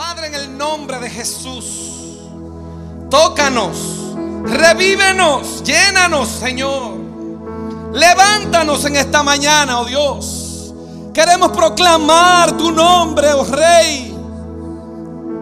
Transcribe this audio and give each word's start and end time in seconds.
Padre, 0.00 0.28
en 0.28 0.34
el 0.34 0.56
nombre 0.56 0.98
de 0.98 1.10
Jesús, 1.10 2.20
tócanos, 3.10 3.76
revívenos, 4.44 5.62
llénanos, 5.62 6.26
Señor. 6.26 6.94
Levántanos 7.92 8.82
en 8.86 8.96
esta 8.96 9.22
mañana, 9.22 9.78
oh 9.78 9.84
Dios. 9.84 10.72
Queremos 11.12 11.52
proclamar 11.52 12.56
tu 12.56 12.72
nombre, 12.72 13.30
oh 13.34 13.44
Rey. 13.44 14.16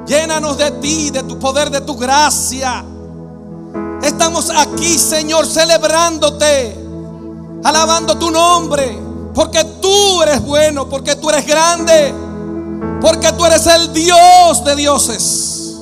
Llénanos 0.09 0.59
de 0.59 0.73
ti, 0.73 1.11
de 1.11 1.23
tu 1.23 1.39
poder, 1.39 1.71
de 1.71 1.83
tu 1.83 1.97
gracia. 1.97 2.85
Estamos 4.03 4.51
aquí, 4.51 4.99
Señor, 4.99 5.47
celebrándote, 5.47 6.77
alabando 7.63 8.19
tu 8.19 8.29
nombre, 8.33 8.99
porque 9.33 9.63
tú 9.81 10.21
eres 10.23 10.43
bueno, 10.45 10.89
porque 10.89 11.15
tú 11.15 11.31
eres 11.31 11.47
grande, 11.47 12.13
porque 13.01 13.33
tú 13.33 13.45
eres 13.45 13.67
el 13.67 13.93
Dios 13.93 14.65
de 14.65 14.77
dioses. 14.77 15.77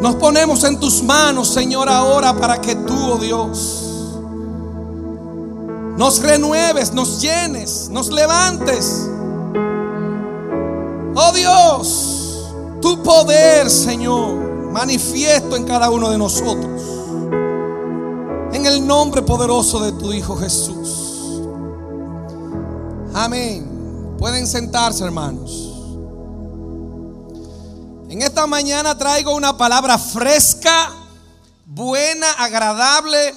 Nos 0.00 0.16
ponemos 0.16 0.64
en 0.64 0.78
tus 0.78 1.02
manos, 1.02 1.48
Señor, 1.48 1.88
ahora 1.88 2.34
para 2.34 2.60
que 2.60 2.74
tú, 2.74 3.12
oh 3.12 3.16
Dios, 3.16 3.84
nos 5.96 6.20
renueves, 6.20 6.92
nos 6.92 7.22
llenes, 7.22 7.88
nos 7.90 8.08
levantes. 8.08 9.08
Oh 11.14 11.32
Dios, 11.32 12.50
tu 12.82 13.02
poder, 13.02 13.70
Señor, 13.70 14.34
manifiesto 14.72 15.56
en 15.56 15.64
cada 15.64 15.88
uno 15.90 16.10
de 16.10 16.18
nosotros. 16.18 16.82
En 18.52 18.66
el 18.66 18.86
nombre 18.86 19.22
poderoso 19.22 19.80
de 19.80 19.92
tu 19.92 20.12
Hijo 20.12 20.36
Jesús. 20.36 21.40
Amén. 23.14 23.73
Pueden 24.18 24.46
sentarse, 24.46 25.04
hermanos. 25.04 25.50
En 28.10 28.22
esta 28.22 28.46
mañana 28.46 28.96
traigo 28.96 29.34
una 29.34 29.56
palabra 29.56 29.98
fresca, 29.98 30.92
buena, 31.66 32.30
agradable 32.32 33.34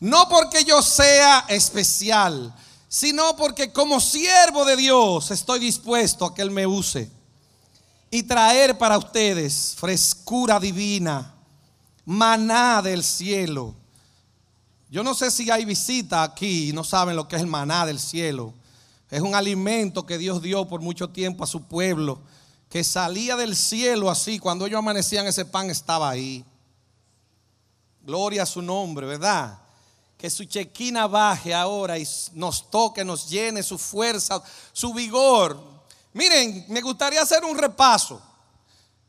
no 0.00 0.28
porque 0.28 0.64
yo 0.64 0.80
sea 0.80 1.44
especial, 1.48 2.54
sino 2.88 3.36
porque 3.36 3.72
como 3.72 4.00
siervo 4.00 4.64
de 4.64 4.76
Dios 4.76 5.30
estoy 5.30 5.58
dispuesto 5.58 6.24
a 6.24 6.34
que 6.34 6.42
Él 6.42 6.50
me 6.50 6.66
use 6.66 7.10
y 8.10 8.22
traer 8.22 8.78
para 8.78 8.96
ustedes 8.96 9.74
frescura 9.76 10.60
divina, 10.60 11.34
maná 12.04 12.80
del 12.80 13.02
cielo. 13.02 13.74
Yo 14.90 15.02
no 15.02 15.14
sé 15.14 15.30
si 15.30 15.50
hay 15.50 15.64
visita 15.64 16.22
aquí 16.22 16.70
y 16.70 16.72
no 16.72 16.84
saben 16.84 17.16
lo 17.16 17.28
que 17.28 17.36
es 17.36 17.42
el 17.42 17.48
maná 17.48 17.84
del 17.84 17.98
cielo. 17.98 18.54
Es 19.10 19.20
un 19.20 19.34
alimento 19.34 20.04
que 20.04 20.18
Dios 20.18 20.42
dio 20.42 20.66
por 20.66 20.80
mucho 20.80 21.10
tiempo 21.10 21.44
a 21.44 21.46
su 21.46 21.62
pueblo, 21.62 22.20
que 22.68 22.84
salía 22.84 23.36
del 23.36 23.56
cielo 23.56 24.10
así. 24.10 24.38
Cuando 24.38 24.66
ellos 24.66 24.78
amanecían, 24.78 25.26
ese 25.26 25.44
pan 25.44 25.70
estaba 25.70 26.10
ahí. 26.10 26.44
Gloria 28.02 28.42
a 28.42 28.46
su 28.46 28.62
nombre, 28.62 29.06
¿verdad? 29.06 29.58
que 30.18 30.28
su 30.28 30.44
chequina 30.44 31.06
baje 31.06 31.54
ahora 31.54 31.96
y 31.96 32.06
nos 32.32 32.68
toque, 32.68 33.04
nos 33.04 33.30
llene 33.30 33.62
su 33.62 33.78
fuerza, 33.78 34.42
su 34.72 34.92
vigor. 34.92 35.62
Miren, 36.12 36.66
me 36.68 36.80
gustaría 36.80 37.22
hacer 37.22 37.44
un 37.44 37.56
repaso. 37.56 38.20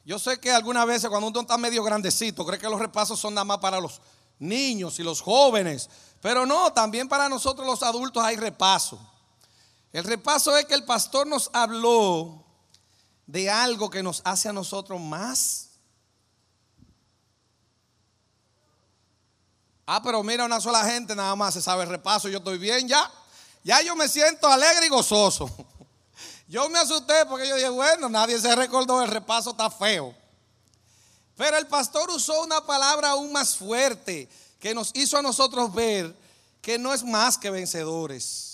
Yo 0.06 0.20
sé 0.20 0.40
que 0.40 0.52
algunas 0.52 0.86
veces 0.86 1.10
cuando 1.10 1.28
uno 1.28 1.42
está 1.42 1.58
medio 1.58 1.84
grandecito, 1.84 2.46
cree 2.46 2.60
que 2.60 2.70
los 2.70 2.80
repasos 2.80 3.20
son 3.20 3.34
nada 3.34 3.44
más 3.44 3.58
para 3.58 3.80
los 3.80 4.00
niños 4.38 5.00
y 5.00 5.04
los 5.04 5.20
jóvenes. 5.20 5.90
Pero 6.22 6.46
no, 6.46 6.72
también 6.74 7.10
para 7.10 7.28
nosotros 7.28 7.66
los 7.66 7.82
adultos 7.82 8.24
hay 8.24 8.36
repaso. 8.36 9.00
El 9.92 10.04
repaso 10.04 10.56
es 10.58 10.66
que 10.66 10.76
el 10.76 10.86
pastor 10.86 11.28
nos 11.28 11.50
habló 11.54 12.46
de 13.26 13.50
algo 13.50 13.90
que 13.90 14.04
nos 14.04 14.22
hace 14.24 14.50
a 14.50 14.54
nosotros 14.54 15.00
más 15.00 15.70
Ah, 19.92 20.04
pero 20.04 20.22
mira, 20.22 20.46
una 20.46 20.62
sola 20.62 20.86
gente 20.86 21.16
nada 21.16 21.36
más 21.36 21.56
se 21.56 21.64
sabe 21.64 21.82
el 21.82 21.90
repaso, 21.90 22.30
yo 22.30 22.38
estoy 22.38 22.60
bien 22.60 22.88
ya. 22.88 23.12
Ya 23.64 23.82
yo 23.82 23.96
me 23.96 24.08
siento 24.08 24.48
alegre 24.48 24.86
y 24.86 24.90
gozoso. 24.90 25.50
Yo 26.48 26.70
me 26.70 26.80
asusté 26.80 27.26
porque 27.28 27.48
yo 27.48 27.56
dije, 27.56 27.70
bueno, 27.70 28.10
nadie 28.10 28.40
se 28.40 28.56
recordó, 28.56 29.04
el 29.04 29.08
repaso 29.08 29.52
está 29.52 29.70
feo. 29.70 30.16
Pero 31.36 31.58
el 31.58 31.68
pastor 31.68 32.10
usó 32.10 32.42
una 32.44 32.66
palabra 32.66 33.12
aún 33.12 33.32
más 33.32 33.56
fuerte 33.56 34.28
que 34.60 34.74
nos 34.74 34.90
hizo 34.96 35.16
a 35.18 35.22
nosotros 35.22 35.72
ver 35.72 36.16
que 36.60 36.80
no 36.80 36.92
es 36.92 37.04
más 37.04 37.38
que 37.38 37.52
vencedores. 37.52 38.49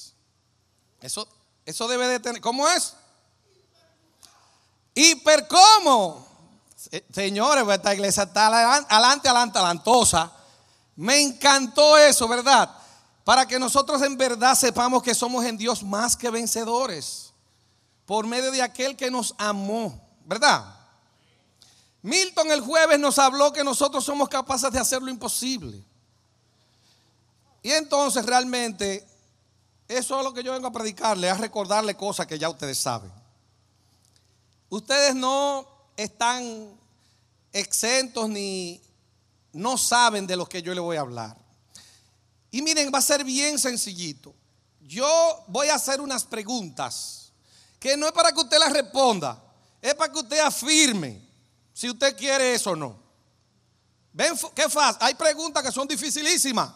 Eso, 1.05 1.27
eso 1.67 1.87
debe 1.87 2.07
de 2.07 2.19
tener, 2.19 2.41
¿cómo 2.41 2.67
es? 2.67 2.95
Hiper 4.95 5.47
cómo. 5.47 6.25
Señores, 7.13 7.63
pues 7.63 7.77
esta 7.77 7.93
iglesia 7.93 8.23
está 8.23 8.47
adelante, 8.47 9.29
adelante, 9.29 9.59
adelantosa. 9.59 10.31
Me 10.95 11.21
encantó 11.21 11.95
eso, 11.99 12.27
¿verdad? 12.27 12.75
Para 13.23 13.45
que 13.45 13.59
nosotros 13.59 14.01
en 14.01 14.17
verdad 14.17 14.55
sepamos 14.55 15.03
que 15.03 15.13
somos 15.13 15.45
en 15.45 15.57
Dios 15.57 15.83
más 15.83 16.15
que 16.15 16.31
vencedores. 16.31 17.33
Por 18.07 18.25
medio 18.25 18.49
de 18.49 18.63
aquel 18.63 18.97
que 18.97 19.11
nos 19.11 19.35
amó, 19.37 20.01
¿verdad? 20.25 20.65
Milton 22.01 22.51
el 22.51 22.61
jueves 22.61 22.97
nos 22.97 23.19
habló 23.19 23.53
que 23.53 23.63
nosotros 23.63 24.03
somos 24.03 24.27
capaces 24.27 24.71
de 24.71 24.79
hacer 24.79 25.03
lo 25.03 25.11
imposible. 25.11 25.83
Y 27.61 27.71
entonces 27.71 28.25
realmente 28.25 29.07
eso 29.87 30.17
es 30.17 30.23
lo 30.23 30.33
que 30.33 30.43
yo 30.43 30.51
vengo 30.51 30.67
a 30.67 30.71
predicarle, 30.71 31.29
a 31.29 31.35
recordarle 31.35 31.95
cosas 31.95 32.25
que 32.25 32.39
ya 32.39 32.49
ustedes 32.49 32.77
saben. 32.77 33.11
Ustedes 34.69 35.15
no 35.15 35.67
están 35.95 36.75
exentos 37.53 38.27
ni 38.29 38.81
no 39.53 39.77
saben 39.77 40.27
de 40.27 40.35
lo 40.35 40.45
que 40.45 40.61
yo 40.61 40.73
le 40.73 40.81
voy 40.81 40.97
a 40.97 41.01
hablar. 41.01 41.37
Y 42.51 42.61
miren, 42.61 42.91
va 42.93 42.99
a 42.99 43.01
ser 43.01 43.23
bien 43.23 43.59
sencillito. 43.59 44.33
Yo 44.81 45.43
voy 45.47 45.69
a 45.69 45.75
hacer 45.75 46.01
unas 46.01 46.23
preguntas 46.23 47.31
que 47.79 47.95
no 47.95 48.07
es 48.07 48.11
para 48.11 48.31
que 48.31 48.39
usted 48.39 48.57
las 48.59 48.73
responda, 48.73 49.41
es 49.81 49.93
para 49.93 50.11
que 50.11 50.19
usted 50.19 50.39
afirme 50.39 51.21
si 51.73 51.89
usted 51.89 52.15
quiere 52.17 52.53
eso 52.53 52.71
o 52.71 52.75
no. 52.75 52.99
¿Ven 54.13 54.33
qué 54.55 54.69
fácil? 54.69 54.97
Hay 55.01 55.13
preguntas 55.13 55.61
que 55.63 55.71
son 55.71 55.87
dificilísimas, 55.87 56.71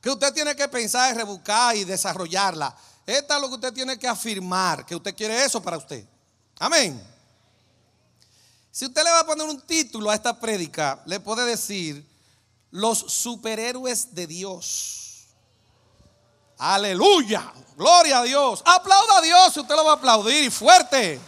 que 0.00 0.10
usted 0.10 0.32
tiene 0.32 0.56
que 0.56 0.68
pensar 0.68 1.12
y 1.12 1.16
rebuscar 1.16 1.76
y 1.76 1.84
desarrollarla. 1.84 2.74
Esta 3.06 3.36
es 3.36 3.40
lo 3.40 3.48
que 3.48 3.54
usted 3.54 3.72
tiene 3.72 3.98
que 3.98 4.08
afirmar, 4.08 4.86
que 4.86 4.94
usted 4.94 5.14
quiere 5.14 5.44
eso 5.44 5.62
para 5.62 5.76
usted. 5.76 6.04
Amén. 6.58 7.02
Si 8.70 8.86
usted 8.86 9.02
le 9.02 9.10
va 9.10 9.20
a 9.20 9.26
poner 9.26 9.48
un 9.48 9.60
título 9.60 10.10
a 10.10 10.14
esta 10.14 10.38
prédica, 10.38 11.02
le 11.06 11.18
puede 11.20 11.44
decir 11.44 12.08
los 12.70 12.98
superhéroes 12.98 14.14
de 14.14 14.26
Dios. 14.26 15.26
Aleluya, 16.58 17.52
gloria 17.76 18.20
a 18.20 18.22
Dios. 18.22 18.62
Aplauda 18.64 19.18
a 19.18 19.22
Dios 19.22 19.54
si 19.54 19.60
usted 19.60 19.74
lo 19.74 19.84
va 19.84 19.92
a 19.92 19.94
aplaudir 19.94 20.50
fuerte. 20.50 21.18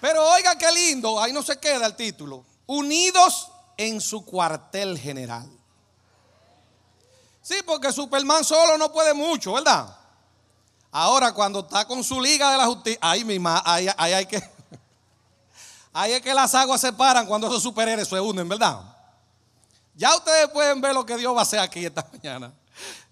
Pero 0.00 0.28
oiga 0.28 0.58
qué 0.58 0.70
lindo, 0.70 1.18
ahí 1.18 1.32
no 1.32 1.42
se 1.42 1.58
queda 1.58 1.86
el 1.86 1.96
título. 1.96 2.44
Unidos 2.66 3.48
en 3.76 4.00
su 4.00 4.24
cuartel 4.24 4.98
general. 4.98 5.53
Sí, 7.44 7.56
porque 7.66 7.92
Superman 7.92 8.42
solo 8.42 8.78
no 8.78 8.90
puede 8.90 9.12
mucho, 9.12 9.52
¿verdad? 9.52 9.94
Ahora 10.90 11.34
cuando 11.34 11.60
está 11.60 11.86
con 11.86 12.02
su 12.02 12.18
liga 12.18 12.50
de 12.50 12.56
la 12.56 12.64
justicia, 12.64 12.98
ahí 13.02 13.22
misma, 13.22 13.62
ahí 13.66 13.86
hay 13.98 14.24
que 14.24 14.42
Ahí 15.92 16.12
es 16.14 16.22
que 16.22 16.32
las 16.32 16.54
aguas 16.54 16.80
se 16.80 16.90
paran 16.94 17.26
cuando 17.26 17.46
esos 17.46 17.62
superhéroes 17.62 18.08
se 18.08 18.18
unen, 18.18 18.48
¿verdad? 18.48 18.80
Ya 19.94 20.16
ustedes 20.16 20.48
pueden 20.48 20.80
ver 20.80 20.94
lo 20.94 21.04
que 21.04 21.18
Dios 21.18 21.34
va 21.36 21.40
a 21.40 21.42
hacer 21.42 21.58
aquí 21.58 21.84
esta 21.84 22.08
mañana. 22.12 22.50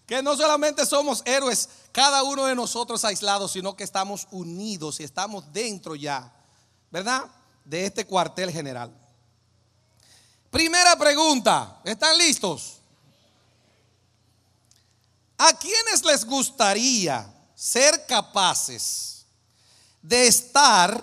Que 0.07 0.23
no 0.23 0.35
solamente 0.35 0.87
somos 0.87 1.23
héroes, 1.27 1.69
cada 1.93 2.23
uno 2.23 2.47
de 2.47 2.55
nosotros 2.55 3.05
aislados, 3.05 3.53
sino 3.53 3.77
que 3.77 3.85
estamos 3.85 4.27
unidos 4.31 4.99
y 4.99 5.05
estamos 5.05 5.53
dentro 5.53 5.95
ya, 5.95 6.33
¿verdad? 6.91 7.27
De 7.67 7.85
este 7.85 8.07
cuartel 8.07 8.51
general. 8.51 8.91
Primera 10.51 10.97
pregunta, 10.97 11.83
¿están 11.85 12.17
listos? 12.17 12.82
¿A 15.45 15.59
quiénes 15.59 16.05
les 16.05 16.25
gustaría 16.25 17.29
ser 17.57 18.07
capaces 18.07 19.27
de 20.01 20.29
estar 20.29 21.03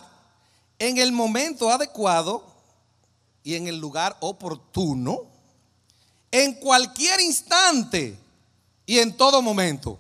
en 0.78 0.98
el 0.98 1.12
momento 1.12 1.70
adecuado 1.70 2.46
y 3.44 3.56
en 3.56 3.68
el 3.68 3.78
lugar 3.78 4.16
oportuno, 4.22 5.26
en 6.32 6.54
cualquier 6.54 7.20
instante 7.20 8.18
y 8.86 9.00
en 9.00 9.16
todo 9.18 9.42
momento. 9.42 10.00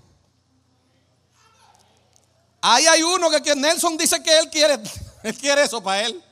Ahí 2.61 2.87
hay 2.87 3.03
uno 3.03 3.29
que 3.29 3.55
Nelson 3.55 3.97
dice 3.97 4.23
que 4.23 4.37
él 4.37 4.49
quiere, 4.49 4.79
él 5.23 5.37
quiere 5.37 5.63
eso 5.63 5.83
para 5.83 6.03
él. 6.03 6.23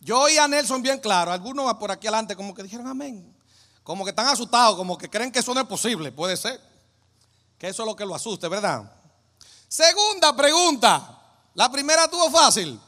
Yo 0.00 0.20
oí 0.20 0.38
a 0.38 0.48
Nelson 0.48 0.80
bien 0.80 1.00
claro, 1.00 1.32
algunos 1.32 1.72
por 1.74 1.90
aquí 1.90 2.06
adelante 2.06 2.34
como 2.34 2.54
que 2.54 2.62
dijeron 2.62 2.86
amén, 2.86 3.30
como 3.82 4.04
que 4.04 4.10
están 4.10 4.26
asustados, 4.26 4.76
como 4.76 4.96
que 4.96 5.10
creen 5.10 5.30
que 5.30 5.40
eso 5.40 5.52
no 5.52 5.60
es 5.60 5.66
posible, 5.66 6.12
puede 6.12 6.36
ser, 6.36 6.60
que 7.58 7.68
eso 7.68 7.82
es 7.82 7.86
lo 7.86 7.96
que 7.96 8.06
lo 8.06 8.14
asuste, 8.14 8.48
¿verdad? 8.48 8.92
Segunda 9.68 10.34
pregunta, 10.34 11.12
La 11.54 11.70
primera 11.72 12.06
tuvo 12.06 12.30
fácil. 12.30 12.78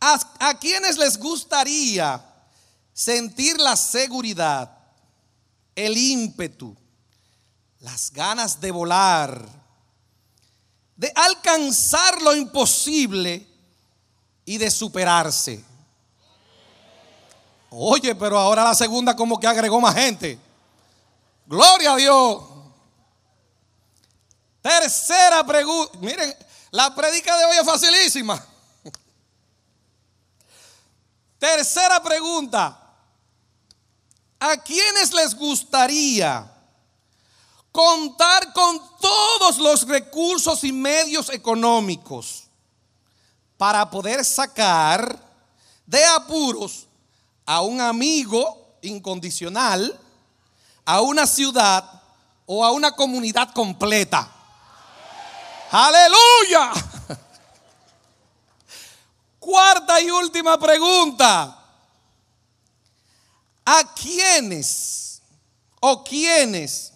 ¿A, 0.00 0.20
a 0.38 0.58
quienes 0.58 0.96
les 0.96 1.18
gustaría 1.18 2.24
sentir 2.92 3.58
la 3.58 3.74
seguridad, 3.74 4.70
el 5.74 5.96
ímpetu, 5.98 6.76
las 7.80 8.12
ganas 8.12 8.60
de 8.60 8.70
volar, 8.70 9.44
de 10.94 11.12
alcanzar 11.16 12.22
lo 12.22 12.36
imposible 12.36 13.44
y 14.44 14.56
de 14.56 14.70
superarse? 14.70 15.64
Oye, 17.70 18.14
pero 18.14 18.38
ahora 18.38 18.62
la 18.62 18.74
segunda 18.76 19.16
como 19.16 19.40
que 19.40 19.48
agregó 19.48 19.80
más 19.80 19.96
gente. 19.96 20.38
Gloria 21.46 21.92
a 21.92 21.96
Dios. 21.96 22.42
Tercera 24.62 25.44
pregunta. 25.44 25.98
Miren, 25.98 26.34
la 26.70 26.94
predica 26.94 27.36
de 27.36 27.44
hoy 27.44 27.56
es 27.58 27.64
facilísima. 27.64 28.44
Tercera 31.38 32.02
pregunta. 32.02 32.80
¿A 34.40 34.56
quiénes 34.58 35.12
les 35.12 35.34
gustaría 35.34 36.50
contar 37.72 38.52
con 38.52 38.80
todos 39.00 39.58
los 39.58 39.86
recursos 39.88 40.62
y 40.64 40.72
medios 40.72 41.28
económicos 41.30 42.44
para 43.56 43.90
poder 43.90 44.24
sacar 44.24 45.18
de 45.86 46.04
apuros 46.04 46.86
a 47.44 47.62
un 47.62 47.80
amigo 47.80 48.76
incondicional, 48.82 49.98
a 50.84 51.00
una 51.00 51.26
ciudad 51.26 52.02
o 52.46 52.64
a 52.64 52.70
una 52.72 52.92
comunidad 52.92 53.52
completa. 53.52 54.30
Aleluya. 55.70 56.72
Cuarta 59.38 60.00
y 60.00 60.10
última 60.10 60.58
pregunta. 60.58 61.60
¿A 63.66 63.94
quiénes 63.94 65.22
o 65.80 66.04
quiénes 66.04 66.92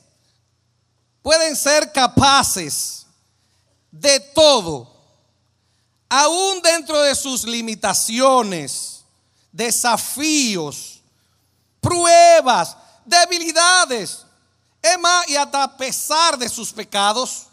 pueden 1.23 1.57
ser 1.57 1.91
capaces 1.93 3.07
de 3.91 4.21
todo, 4.21 4.95
aún 6.09 6.61
dentro 6.61 7.01
de 7.01 7.15
sus 7.15 7.45
limitaciones? 7.45 8.99
desafíos, 9.53 11.01
pruebas, 11.81 12.77
debilidades, 13.09 14.25
es 14.81 14.99
más, 14.99 15.29
y 15.29 15.37
hasta 15.37 15.63
a 15.63 15.77
pesar 15.77 16.39
de 16.39 16.49
sus 16.49 16.73
pecados. 16.73 17.47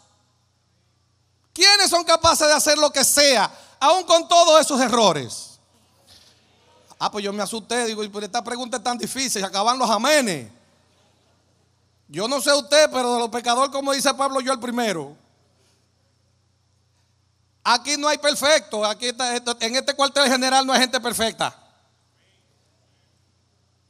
¿Quiénes 1.52 1.88
son 1.88 2.04
capaces 2.04 2.46
de 2.46 2.52
hacer 2.52 2.78
lo 2.78 2.90
que 2.90 3.04
sea, 3.04 3.50
aún 3.80 4.04
con 4.04 4.28
todos 4.28 4.60
esos 4.60 4.80
errores? 4.80 5.58
Ah, 6.98 7.10
pues 7.10 7.24
yo 7.24 7.32
me 7.32 7.42
asusté, 7.42 7.86
digo, 7.86 8.04
y 8.04 8.08
por 8.08 8.24
esta 8.24 8.42
pregunta 8.42 8.76
es 8.78 8.82
tan 8.82 8.96
difícil, 8.96 9.44
acaban 9.44 9.78
los 9.78 9.88
amenes. 9.88 10.50
Yo 12.08 12.28
no 12.28 12.40
sé 12.40 12.52
usted, 12.54 12.88
pero 12.90 13.14
de 13.14 13.18
los 13.18 13.28
pecadores, 13.28 13.70
como 13.70 13.92
dice 13.92 14.12
Pablo, 14.14 14.40
yo 14.40 14.52
el 14.52 14.60
primero. 14.60 15.16
Aquí 17.64 17.96
no 17.96 18.06
hay 18.06 18.18
perfecto, 18.18 18.84
aquí 18.84 19.08
en 19.60 19.76
este 19.76 19.94
cuartel 19.94 20.30
general 20.30 20.64
no 20.64 20.72
hay 20.72 20.80
gente 20.80 21.00
perfecta. 21.00 21.65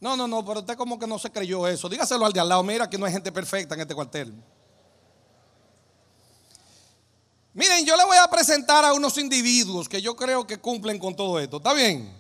No, 0.01 0.17
no, 0.17 0.29
no, 0.29 0.45
pero 0.45 0.61
usted 0.61 0.77
como 0.77 0.99
que 0.99 1.07
no 1.07 1.19
se 1.19 1.31
creyó 1.31 1.67
eso. 1.67 1.89
Dígaselo 1.89 2.27
al 2.27 2.33
de 2.33 2.41
al 2.41 2.49
lado. 2.49 2.63
Mira 2.63 2.89
que 2.89 2.99
no 2.99 3.07
hay 3.07 3.13
gente 3.13 3.33
perfecta 3.33 3.75
en 3.75 3.81
este 3.81 3.95
cuartel. 3.95 4.35
Miren, 7.55 7.87
yo 7.87 7.97
le 7.97 8.05
voy 8.05 8.19
a 8.19 8.29
presentar 8.29 8.85
a 8.85 8.93
unos 8.93 9.17
individuos 9.17 9.89
que 9.89 10.03
yo 10.03 10.15
creo 10.15 10.47
que 10.47 10.59
cumplen 10.59 10.99
con 10.99 11.17
todo 11.17 11.41
esto. 11.41 11.57
¿Está 11.57 11.73
bien? 11.73 12.15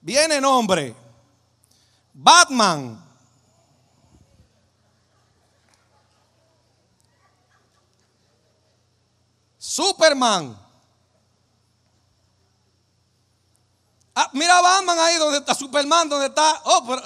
Viene 0.00 0.40
nombre. 0.40 0.92
Batman. 2.12 3.00
Superman. 9.56 10.63
Ah, 14.14 14.30
mira 14.32 14.60
Batman 14.60 14.98
ahí 14.98 15.16
donde 15.16 15.38
está 15.38 15.54
Superman, 15.54 16.08
donde 16.08 16.26
está. 16.26 16.62
Oh, 16.64 16.84
pero 16.86 17.02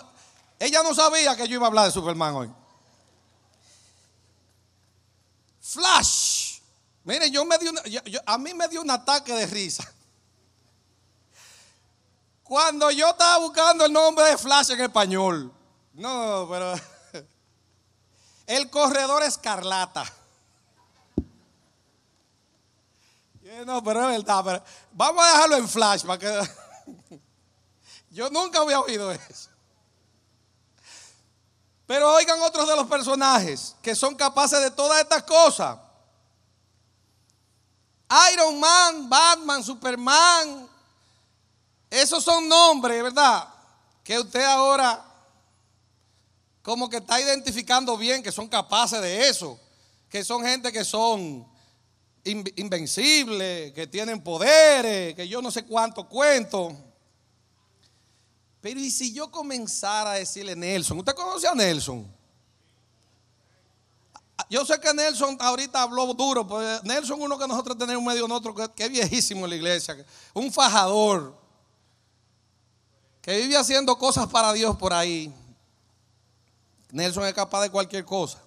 ella 0.58 0.82
no 0.82 0.94
sabía 0.94 1.34
que 1.37 1.49
yo 1.49 1.55
iba 1.55 1.66
a 1.66 1.69
hablar 1.69 1.87
de 1.87 1.93
Superman 1.93 2.34
hoy. 2.34 2.50
Flash. 5.60 6.60
Miren, 7.05 7.32
yo 7.32 7.44
me 7.44 7.56
di 7.58 7.70
a 8.26 8.38
mí 8.38 8.52
me 8.52 8.69
dio 8.69 8.82
un 8.82 8.90
ataque 8.90 9.32
de 9.32 9.46
risa. 9.46 9.90
Cuando 12.43 12.90
yo 12.90 13.08
estaba 13.10 13.38
buscando 13.38 13.84
el 13.87 13.93
nombre 13.93 14.25
de 14.26 14.38
Flash 14.38 14.70
en 14.70 14.81
español. 14.81 15.52
No, 15.94 16.46
pero. 16.50 16.75
El 18.46 18.70
corredor 18.70 19.22
escarlata. 19.22 20.05
No, 23.64 23.82
pero 23.82 24.10
es 24.10 24.19
verdad. 24.19 24.62
Vamos 24.93 25.25
a 25.25 25.28
dejarlo 25.32 25.56
en 25.56 25.69
Flash 25.69 26.05
para 26.05 26.19
que. 26.19 26.26
Yo 28.10 28.31
nunca 28.31 28.60
había 28.60 28.81
oído 28.81 29.10
eso. 29.12 29.50
Pero 31.87 32.12
oigan 32.14 32.40
otros 32.43 32.69
de 32.69 32.76
los 32.76 32.87
personajes 32.87 33.75
que 33.82 33.94
son 33.94 34.14
capaces 34.14 34.60
de 34.60 34.70
todas 34.70 35.00
estas 35.00 35.22
cosas. 35.22 35.78
Iron 38.32 38.60
Man, 38.60 39.08
Batman, 39.08 39.64
Superman. 39.64 40.69
Esos 41.90 42.22
son 42.22 42.46
nombres, 42.49 43.02
¿verdad? 43.02 43.49
Que 44.05 44.19
usted 44.19 44.44
ahora 44.44 45.05
como 46.62 46.90
que 46.90 46.99
está 46.99 47.19
identificando 47.19 47.96
bien 47.96 48.22
que 48.22 48.32
son 48.32 48.49
capaces 48.49 49.00
de 49.00 49.28
eso. 49.28 49.58
Que 50.10 50.22
son 50.22 50.44
gente 50.44 50.70
que 50.70 50.84
son 50.84 51.46
invencibles, 52.25 53.72
que 53.72 53.87
tienen 53.87 54.22
poderes, 54.22 55.14
que 55.14 55.26
yo 55.26 55.40
no 55.40 55.50
sé 55.50 55.64
cuánto 55.64 56.06
cuento. 56.06 56.76
Pero 58.60 58.81
¿y 58.81 58.90
si 58.90 59.12
yo 59.12 59.31
comenzara 59.31 60.12
a 60.12 60.14
decirle 60.14 60.56
Nelson? 60.56 60.99
¿Usted 60.99 61.14
conoce 61.14 61.46
a 61.46 61.55
Nelson? 61.55 62.06
Yo 64.50 64.64
sé 64.64 64.81
que 64.81 64.94
Nelson 64.94 65.37
ahorita 65.40 65.82
habló 65.82 66.12
duro, 66.14 66.46
pues 66.46 66.82
Nelson 66.84 67.20
uno 67.20 67.38
que 67.38 67.46
nosotros 67.46 67.76
tenemos 67.76 68.02
medio 68.02 68.26
otro 68.26 68.55
que 68.55 68.84
es 68.84 68.90
viejísimo 68.90 69.44
en 69.44 69.50
la 69.50 69.56
iglesia, 69.56 70.05
un 70.32 70.50
fajador, 70.53 71.36
que 73.20 73.36
vive 73.36 73.56
haciendo 73.56 73.96
cosas 73.98 74.27
para 74.29 74.53
Dios 74.53 74.77
por 74.77 74.93
ahí. 74.93 75.32
Nelson 76.91 77.27
es 77.27 77.34
capaz 77.34 77.62
de 77.62 77.70
cualquier 77.70 78.05
cosa. 78.05 78.38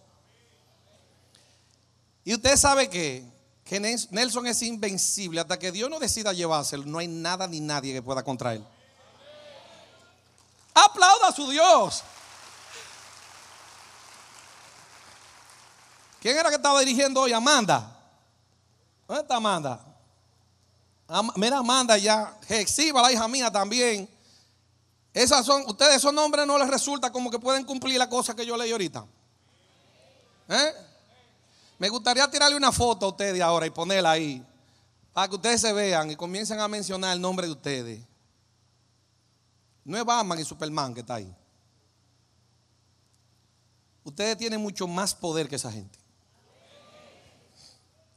Y 2.24 2.34
usted 2.34 2.56
sabe 2.58 2.90
que, 2.90 3.24
que 3.64 3.80
Nelson 3.80 4.48
es 4.48 4.62
invencible. 4.64 5.40
Hasta 5.40 5.60
que 5.60 5.72
Dios 5.72 5.90
no 5.90 6.00
decida 6.00 6.34
llevárselo, 6.34 6.86
no 6.86 6.98
hay 6.98 7.08
nada 7.08 7.48
ni 7.48 7.60
nadie 7.60 7.94
que 7.94 8.02
pueda 8.02 8.24
contra 8.24 8.54
él. 8.54 8.66
Aplauda 10.86 11.28
a 11.28 11.32
su 11.32 11.50
Dios. 11.50 12.04
¿Quién 16.20 16.38
era 16.38 16.50
que 16.50 16.56
estaba 16.56 16.80
dirigiendo 16.80 17.22
hoy? 17.22 17.34
Amanda. 17.34 17.98
¿Dónde 19.08 19.22
está 19.22 19.36
Amanda? 19.36 19.80
mira, 21.36 21.58
Amanda 21.58 21.98
ya. 21.98 22.38
Exhiba, 22.48 23.02
la 23.02 23.12
hija 23.12 23.28
mía 23.28 23.52
también. 23.52 24.10
Esas 25.14 25.46
son, 25.46 25.64
ustedes 25.68 25.98
esos 25.98 26.14
nombres 26.14 26.48
no 26.48 26.58
les 26.58 26.70
resulta 26.70 27.12
como 27.12 27.30
que 27.30 27.38
pueden 27.38 27.66
cumplir 27.66 27.98
la 27.98 28.08
cosa 28.08 28.36
que 28.36 28.46
yo 28.46 28.56
leí 28.56 28.72
ahorita. 28.72 29.06
¿Eh? 30.48 30.74
Me 31.78 31.90
gustaría 31.90 32.30
tirarle 32.30 32.56
una 32.56 32.72
foto 32.72 33.08
a 33.08 33.10
ustedes 33.10 33.42
ahora 33.42 33.66
y 33.66 33.72
ponerla 33.72 34.12
ahí. 34.12 34.46
Para 35.12 35.28
que 35.28 35.36
ustedes 35.36 35.60
se 35.60 35.74
vean 35.74 36.12
y 36.12 36.16
comiencen 36.16 36.60
a 36.60 36.68
mencionar 36.68 37.14
el 37.14 37.22
nombre 37.22 37.48
de 37.48 37.54
ustedes. 37.54 38.11
No 39.84 39.98
es 39.98 40.06
Batman 40.06 40.40
y 40.40 40.46
Superman 40.46 40.94
que 40.94 41.02
está 41.02 41.16
ahí. 41.16 41.36
Ustedes 44.04 44.38
tienen 44.38 44.62
mucho 44.62 44.88
más 44.88 45.14
poder 45.14 45.48
que 45.48 45.56
esa 45.56 45.72
gente. 45.72 46.00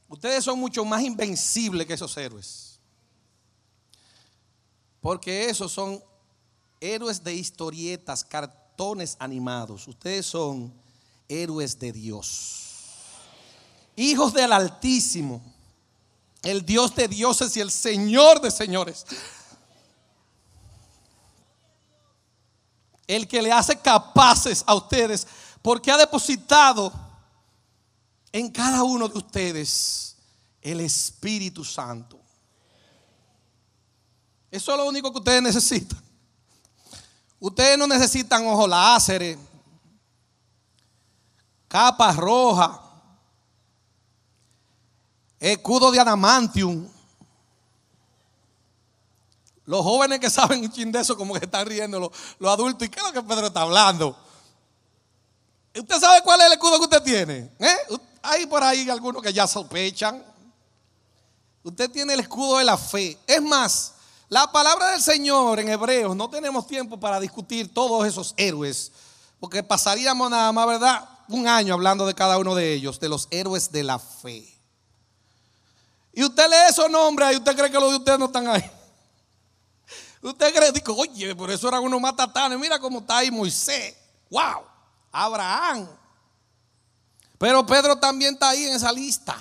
Ustedes 0.09 0.45
son 0.45 0.59
mucho 0.59 0.85
más 0.85 1.03
invencibles 1.03 1.87
que 1.87 1.95
esos 1.95 2.17
héroes. 2.17 2.79
Porque 5.01 5.51
esos 5.51 5.73
son 5.73 6.03
héroes 6.81 7.23
de 7.23 7.35
historietas, 7.35 8.25
cartones 8.25 9.17
animados. 9.19 9.87
Ustedes 9.89 10.27
son 10.27 10.73
héroes 11.29 11.79
de 11.79 11.93
Dios. 11.93 12.65
Hijos 13.97 14.33
del 14.33 14.53
Altísimo. 14.53 15.43
El 16.43 16.65
Dios 16.65 16.95
de 16.95 17.09
dioses 17.09 17.57
y 17.57 17.61
el 17.61 17.71
Señor 17.71 18.41
de 18.41 18.51
señores. 18.51 19.07
El 23.07 23.29
que 23.29 23.43
le 23.43 23.53
hace 23.53 23.79
capaces 23.79 24.65
a 24.67 24.75
ustedes, 24.75 25.27
porque 25.63 25.91
ha 25.91 25.97
depositado 25.97 26.93
en 28.33 28.51
cada 28.51 28.83
uno 28.83 29.09
de 29.09 29.19
ustedes 29.19 30.17
El 30.61 30.81
Espíritu 30.81 31.65
Santo. 31.65 32.19
Eso 34.51 34.73
es 34.73 34.79
lo 34.79 34.87
único 34.87 35.13
que 35.13 35.19
ustedes 35.19 35.43
necesitan. 35.43 36.03
Ustedes 37.41 37.77
no 37.77 37.87
necesitan 37.87 38.47
ojos 38.47 38.69
láseres, 38.69 39.37
capas 41.69 42.17
rojas, 42.17 42.71
escudo 45.39 45.91
de 45.91 46.01
adamantium. 46.01 46.89
Los 49.67 49.83
jóvenes 49.83 50.21
que 50.21 50.29
saben 50.31 50.61
un 50.61 50.71
chin 50.71 50.93
de 50.93 51.01
eso, 51.01 51.17
como 51.17 51.35
que 51.35 51.45
están 51.45 51.67
riendo 51.67 51.99
los, 51.99 52.51
adultos. 52.53 52.87
¿Y 52.87 52.91
qué 52.91 53.01
es 53.01 53.07
lo 53.07 53.13
que 53.13 53.23
Pedro 53.23 53.47
está 53.47 53.63
hablando? 53.63 54.17
¿Usted 55.75 55.99
sabe 55.99 56.21
cuál 56.23 56.41
es 56.41 56.47
el 56.47 56.53
escudo 56.53 56.79
que 56.79 56.85
usted 56.85 57.03
tiene? 57.03 57.51
¿Eh? 57.59 57.77
Hay 58.23 58.47
por 58.47 58.63
ahí 58.63 58.89
algunos 58.91 59.23
que 59.23 59.33
ya 59.33 59.47
sospechan. 59.47 60.23
Usted 61.63 61.91
tiene 61.91 62.13
el 62.13 62.21
escudo 62.21 62.59
de 62.59 62.65
la 62.65 62.77
fe. 62.77 63.19
Es 63.27 63.43
más, 63.43 63.95
la 64.29 64.51
palabra 64.53 64.91
del 64.93 65.03
Señor 65.03 65.61
en 65.61 65.69
Hebreos, 65.69 66.15
no 66.15 66.29
tenemos 66.29 66.67
tiempo 66.67 67.01
para 67.01 67.19
discutir 67.21 67.73
todos 67.73 68.07
esos 68.07 68.35
héroes, 68.37 68.93
porque 69.41 69.63
pasaríamos 69.63 70.31
nada 70.31 70.53
más, 70.53 70.67
¿verdad? 70.67 71.09
Un 71.29 71.49
año 71.49 71.75
hablando 71.75 72.07
de 72.07 72.15
cada 72.15 72.37
uno 72.39 72.55
de 72.55 72.75
ellos, 72.75 73.01
de 73.01 73.09
los 73.09 73.29
héroes 73.31 73.73
de 73.73 73.83
la 73.83 73.99
fe. 73.99 74.47
Y 76.13 76.23
usted 76.23 76.49
lee 76.49 76.71
esos 76.71 76.91
nombres 76.91 77.33
y 77.33 77.37
usted 77.37 77.57
cree 77.57 77.71
que 77.71 77.81
los 77.81 77.91
de 77.91 77.97
ustedes 77.97 78.19
no 78.19 78.27
están 78.27 78.47
ahí. 78.49 78.71
Usted 80.25 80.55
cree, 80.55 80.73
oye, 80.97 81.37
por 81.37 81.51
eso 81.51 81.69
era 81.69 81.79
uno 81.81 82.01
matatanes. 82.01 82.59
Mira 82.59 82.79
cómo 82.79 83.01
está 83.01 83.19
ahí 83.19 83.31
Moisés. 83.31 83.95
¡Wow! 84.31 84.65
Abraham. 85.13 85.87
Pero 87.37 87.67
Pedro 87.67 87.95
también 87.99 88.33
está 88.33 88.49
ahí 88.49 88.65
en 88.65 88.75
esa 88.75 88.91
lista. 88.91 89.37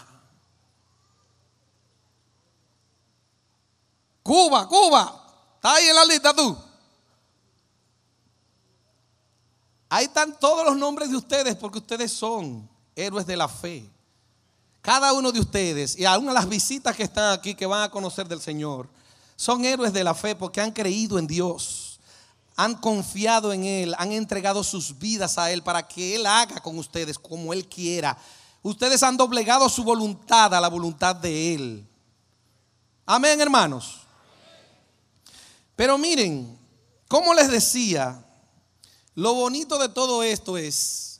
Cuba, 4.22 4.68
Cuba. 4.68 5.26
Está 5.56 5.76
ahí 5.76 5.88
en 5.88 5.96
la 5.96 6.04
lista 6.04 6.34
tú. 6.34 6.58
Ahí 9.88 10.06
están 10.06 10.38
todos 10.38 10.66
los 10.66 10.76
nombres 10.76 11.10
de 11.10 11.16
ustedes 11.16 11.56
porque 11.56 11.78
ustedes 11.78 12.12
son 12.12 12.70
héroes 12.94 13.26
de 13.26 13.38
la 13.38 13.48
fe. 13.48 13.90
Cada 14.82 15.14
uno 15.14 15.32
de 15.32 15.40
ustedes 15.40 15.98
y 15.98 16.04
aún 16.04 16.28
a 16.28 16.34
las 16.34 16.50
visitas 16.50 16.94
que 16.94 17.04
están 17.04 17.32
aquí 17.32 17.56
que 17.56 17.66
van 17.66 17.84
a 17.84 17.90
conocer 17.90 18.28
del 18.28 18.42
Señor 18.42 18.90
son 19.44 19.66
héroes 19.66 19.92
de 19.92 20.06
la 20.06 20.14
fe 20.14 20.36
porque 20.36 20.62
han 20.62 20.72
creído 20.72 21.20
en 21.20 21.28
Dios, 21.28 22.00
han 22.56 22.76
confiado 22.76 23.52
en 23.52 23.66
Él, 23.66 23.94
han 23.98 24.14
entregado 24.14 24.64
sus 24.64 24.98
vidas 24.98 25.38
a 25.38 25.52
Él 25.52 25.62
para 25.62 25.86
que 25.86 26.16
Él 26.16 26.26
haga 26.26 26.62
con 26.62 26.78
ustedes 26.78 27.20
como 27.20 27.52
Él 27.52 27.68
quiera. 27.68 28.18
Ustedes 28.62 29.04
han 29.04 29.18
doblegado 29.18 29.68
su 29.68 29.84
voluntad 29.84 30.54
a 30.54 30.62
la 30.62 30.70
voluntad 30.70 31.14
de 31.18 31.56
Él. 31.56 31.86
Amén, 33.06 33.42
hermanos. 33.42 34.04
Pero 35.76 35.98
miren, 35.98 36.58
como 37.10 37.34
les 37.34 37.52
decía, 37.52 38.24
lo 39.14 39.34
bonito 39.34 39.78
de 39.78 39.90
todo 39.90 40.24
esto 40.24 40.58
es 40.58 41.20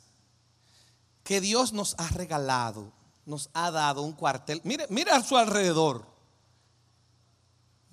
que 1.24 1.42
Dios 1.42 1.74
nos 1.74 1.94
ha 1.98 2.08
regalado, 2.08 2.90
nos 3.26 3.50
ha 3.52 3.70
dado 3.70 4.00
un 4.00 4.14
cuartel. 4.14 4.62
Mire, 4.64 4.86
mire 4.88 5.10
a 5.10 5.22
su 5.22 5.36
alrededor. 5.36 6.13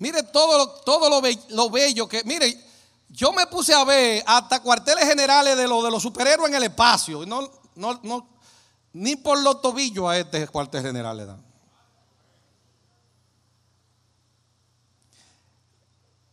Mire 0.02 0.24
todo, 0.24 0.58
lo, 0.58 0.68
todo 0.80 1.08
lo, 1.08 1.70
bello, 1.70 2.08
que, 2.08 2.24
mire, 2.24 2.60
yo 3.08 3.32
me 3.32 3.46
puse 3.46 3.72
a 3.72 3.84
ver 3.84 4.24
hasta 4.26 4.60
cuarteles 4.60 5.04
generales 5.04 5.56
de, 5.56 5.68
lo, 5.68 5.80
de 5.80 5.92
los 5.92 6.02
superhéroes 6.02 6.50
en 6.50 6.56
el 6.56 6.64
espacio. 6.64 7.24
No, 7.24 7.48
no, 7.76 8.00
no, 8.02 8.28
ni 8.94 9.14
por 9.14 9.40
los 9.40 9.62
tobillos 9.62 10.10
a 10.10 10.18
este 10.18 10.48
cuartel 10.48 10.82
general 10.82 11.16
le 11.16 11.26
dan. 11.26 11.46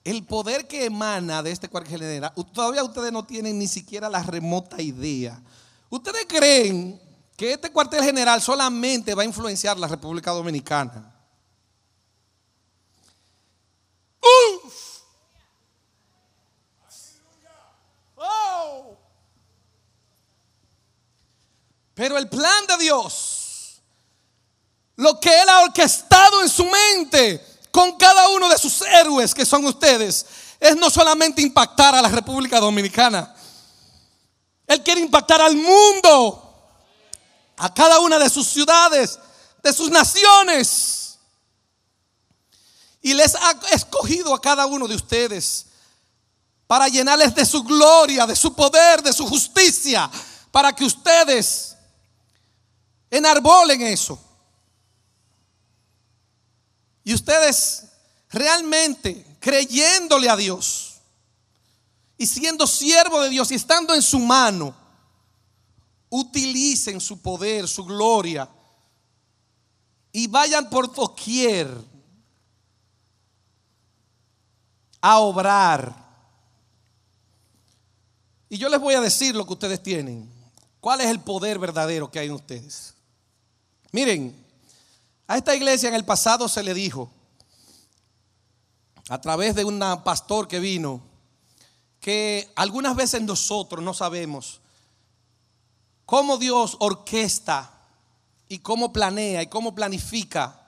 El 0.04 0.26
poder 0.26 0.68
que 0.68 0.86
emana 0.86 1.44
de 1.44 1.52
este 1.52 1.70
cuartel 1.70 2.00
general, 2.00 2.34
todavía 2.52 2.84
ustedes 2.84 3.12
no 3.12 3.24
tienen 3.24 3.60
ni 3.60 3.68
siquiera 3.68 4.10
la 4.10 4.24
remota 4.24 4.82
idea. 4.82 5.40
¿Ustedes 5.92 6.26
creen 6.28 7.00
que 7.38 7.54
este 7.54 7.72
cuartel 7.72 8.04
general 8.04 8.42
solamente 8.42 9.14
va 9.14 9.22
a 9.22 9.26
influenciar 9.26 9.78
la 9.78 9.88
República 9.88 10.32
Dominicana? 10.32 11.09
Oh. 14.22 14.70
Pero 21.94 22.18
el 22.18 22.30
plan 22.30 22.66
de 22.68 22.78
Dios, 22.78 23.82
lo 24.96 25.20
que 25.20 25.30
Él 25.42 25.50
ha 25.50 25.64
orquestado 25.64 26.42
en 26.42 26.50
su 26.50 26.64
mente 26.66 27.46
con 27.72 27.98
cada 27.98 28.30
uno 28.30 28.48
de 28.48 28.58
sus 28.58 28.82
héroes 28.84 29.34
que 29.34 29.46
son 29.46 29.66
ustedes, 29.66 30.26
es 30.60 30.78
no 30.78 30.90
solamente 30.90 31.42
impactar 31.42 31.96
a 31.96 32.02
la 32.02 32.08
República 32.10 32.60
Dominicana, 32.60 33.36
Él 34.66 34.82
quiere 34.82 35.02
impactar 35.02 35.42
al 35.42 35.56
mundo, 35.56 36.46
a 37.58 37.74
cada 37.74 38.00
una 38.00 38.18
de 38.18 38.30
sus 38.30 38.48
ciudades, 38.48 39.20
de 39.62 39.74
sus 39.74 39.90
naciones. 39.90 40.99
Y 43.02 43.14
les 43.14 43.36
ha 43.36 43.60
escogido 43.72 44.34
a 44.34 44.42
cada 44.42 44.66
uno 44.66 44.88
de 44.88 44.96
ustedes 44.96 45.68
para 46.68 46.88
llenarles 46.88 47.34
de 47.34 47.46
su 47.46 47.64
gloria, 47.64 48.26
de 48.26 48.36
su 48.36 48.54
poder, 48.54 49.02
de 49.02 49.14
su 49.14 49.26
justicia, 49.26 50.10
para 50.52 50.74
que 50.74 50.86
ustedes 50.86 51.76
enarbolen 53.10 53.82
eso. 53.82 54.20
Y 57.04 57.14
ustedes 57.14 57.86
realmente 58.30 59.26
creyéndole 59.40 60.30
a 60.30 60.36
Dios 60.36 60.98
y 62.18 62.28
siendo 62.28 62.68
siervo 62.68 63.22
de 63.22 63.30
Dios 63.30 63.50
y 63.52 63.56
estando 63.56 63.96
en 63.96 64.02
su 64.02 64.20
mano, 64.20 64.76
utilicen 66.10 67.00
su 67.00 67.22
poder, 67.22 67.68
su 67.68 67.86
gloria 67.86 68.50
y 70.12 70.28
vayan 70.28 70.70
por 70.70 70.94
doquier 70.94 71.68
a 75.02 75.20
obrar. 75.20 75.96
Y 78.50 78.58
yo 78.58 78.70
les 78.70 78.80
voy 78.80 78.96
a 78.96 79.02
decir 79.02 79.36
lo 79.36 79.46
que 79.46 79.54
ustedes 79.54 79.82
tienen. 79.82 80.30
¿Cuál 80.80 81.02
es 81.02 81.08
el 81.08 81.20
poder 81.20 81.60
verdadero 81.60 82.10
que 82.10 82.20
hay 82.20 82.28
en 82.28 82.34
ustedes? 82.34 82.96
Miren, 83.92 84.36
a 85.28 85.38
esta 85.38 85.56
iglesia 85.56 85.90
en 85.90 85.96
el 85.96 86.06
pasado 86.06 86.48
se 86.48 86.64
le 86.64 86.74
dijo, 86.74 87.12
a 89.10 89.20
través 89.20 89.56
de 89.56 89.66
un 89.66 89.80
pastor 90.04 90.48
que 90.48 90.60
vino, 90.60 91.02
que 92.00 92.52
algunas 92.56 92.96
veces 92.96 93.22
nosotros 93.22 93.84
no 93.84 93.94
sabemos 93.94 94.62
cómo 96.06 96.38
Dios 96.38 96.78
orquesta 96.80 97.72
y 98.48 98.60
cómo 98.60 98.92
planea 98.94 99.44
y 99.44 99.48
cómo 99.48 99.76
planifica. 99.76 100.60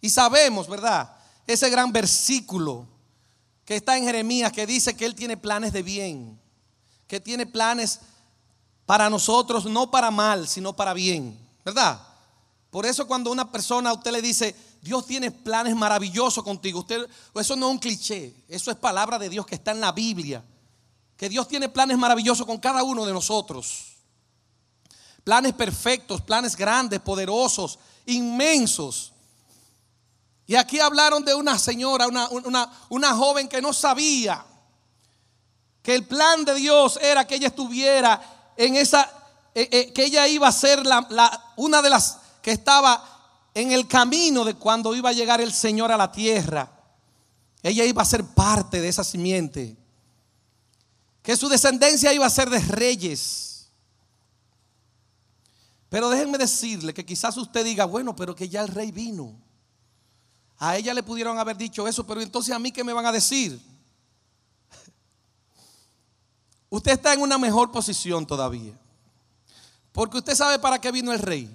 Y 0.00 0.10
sabemos, 0.10 0.68
¿verdad? 0.68 1.16
Ese 1.46 1.70
gran 1.70 1.92
versículo 1.92 2.88
que 3.64 3.76
está 3.76 3.96
en 3.96 4.04
Jeremías, 4.04 4.52
que 4.52 4.66
dice 4.66 4.96
que 4.96 5.04
Él 5.04 5.14
tiene 5.14 5.36
planes 5.36 5.72
de 5.72 5.82
bien, 5.82 6.40
que 7.06 7.20
tiene 7.20 7.46
planes 7.46 8.00
para 8.86 9.08
nosotros, 9.08 9.64
no 9.64 9.90
para 9.90 10.10
mal, 10.10 10.48
sino 10.48 10.74
para 10.74 10.92
bien, 10.94 11.38
¿verdad? 11.64 12.00
Por 12.70 12.86
eso 12.86 13.06
cuando 13.06 13.30
una 13.30 13.50
persona 13.50 13.90
a 13.90 13.92
usted 13.92 14.12
le 14.12 14.22
dice, 14.22 14.56
Dios 14.80 15.06
tiene 15.06 15.30
planes 15.30 15.76
maravillosos 15.76 16.42
contigo, 16.42 16.80
usted, 16.80 17.08
eso 17.34 17.54
no 17.54 17.66
es 17.68 17.72
un 17.72 17.78
cliché, 17.78 18.34
eso 18.48 18.70
es 18.70 18.76
palabra 18.76 19.18
de 19.18 19.28
Dios 19.28 19.46
que 19.46 19.54
está 19.54 19.70
en 19.70 19.80
la 19.80 19.92
Biblia, 19.92 20.42
que 21.16 21.28
Dios 21.28 21.46
tiene 21.46 21.68
planes 21.68 21.96
maravillosos 21.98 22.46
con 22.46 22.58
cada 22.58 22.82
uno 22.82 23.06
de 23.06 23.12
nosotros. 23.12 23.92
Planes 25.22 25.52
perfectos, 25.52 26.20
planes 26.20 26.56
grandes, 26.56 26.98
poderosos, 27.00 27.78
inmensos. 28.06 29.11
Y 30.52 30.56
aquí 30.56 30.78
hablaron 30.80 31.24
de 31.24 31.34
una 31.34 31.58
señora, 31.58 32.06
una, 32.08 33.14
joven 33.14 33.48
que 33.48 33.62
no 33.62 33.72
sabía 33.72 34.44
que 35.80 35.94
el 35.94 36.06
plan 36.06 36.44
de 36.44 36.54
Dios 36.56 36.98
era 37.00 37.26
que 37.26 37.36
ella 37.36 37.46
estuviera 37.46 38.52
en 38.58 38.76
esa, 38.76 39.10
eh, 39.54 39.66
eh, 39.72 39.92
que 39.94 40.04
ella 40.04 40.28
iba 40.28 40.46
a 40.46 40.52
ser 40.52 40.84
la, 40.84 41.54
una 41.56 41.80
de 41.80 41.88
las 41.88 42.18
que 42.42 42.52
estaba 42.52 43.02
en 43.54 43.72
el 43.72 43.88
camino 43.88 44.44
de 44.44 44.52
cuando 44.52 44.94
iba 44.94 45.08
a 45.08 45.14
llegar 45.14 45.40
el 45.40 45.54
Señor 45.54 45.90
a 45.90 45.96
la 45.96 46.12
tierra. 46.12 46.70
Ella 47.62 47.86
iba 47.86 48.02
a 48.02 48.04
ser 48.04 48.22
parte 48.22 48.82
de 48.82 48.88
esa 48.88 49.04
simiente. 49.04 49.74
Que 51.22 51.34
su 51.34 51.48
descendencia 51.48 52.12
iba 52.12 52.26
a 52.26 52.30
ser 52.30 52.50
de 52.50 52.58
reyes. 52.58 53.70
Pero 55.88 56.10
déjenme 56.10 56.36
decirle 56.36 56.92
que 56.92 57.06
quizás 57.06 57.38
usted 57.38 57.64
diga, 57.64 57.86
bueno, 57.86 58.14
pero 58.14 58.34
que 58.34 58.50
ya 58.50 58.60
el 58.60 58.68
rey 58.68 58.92
vino. 58.92 59.34
A 60.64 60.76
ella 60.76 60.94
le 60.94 61.02
pudieron 61.02 61.36
haber 61.40 61.56
dicho 61.56 61.88
eso, 61.88 62.06
pero 62.06 62.20
entonces 62.20 62.54
a 62.54 62.58
mí 62.60 62.70
qué 62.70 62.84
me 62.84 62.92
van 62.92 63.04
a 63.04 63.10
decir? 63.10 63.60
Usted 66.70 66.92
está 66.92 67.12
en 67.12 67.20
una 67.20 67.36
mejor 67.36 67.72
posición 67.72 68.24
todavía. 68.24 68.72
Porque 69.90 70.18
usted 70.18 70.36
sabe 70.36 70.60
para 70.60 70.80
qué 70.80 70.92
vino 70.92 71.12
el 71.12 71.18
rey. 71.18 71.50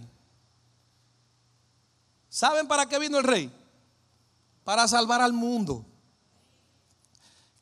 ¿Saben 2.28 2.68
para 2.68 2.86
qué 2.86 3.00
vino 3.00 3.18
el 3.18 3.24
rey? 3.24 3.50
Para 4.66 4.86
salvar 4.90 5.22
al 5.22 5.32
mundo. 5.32 5.86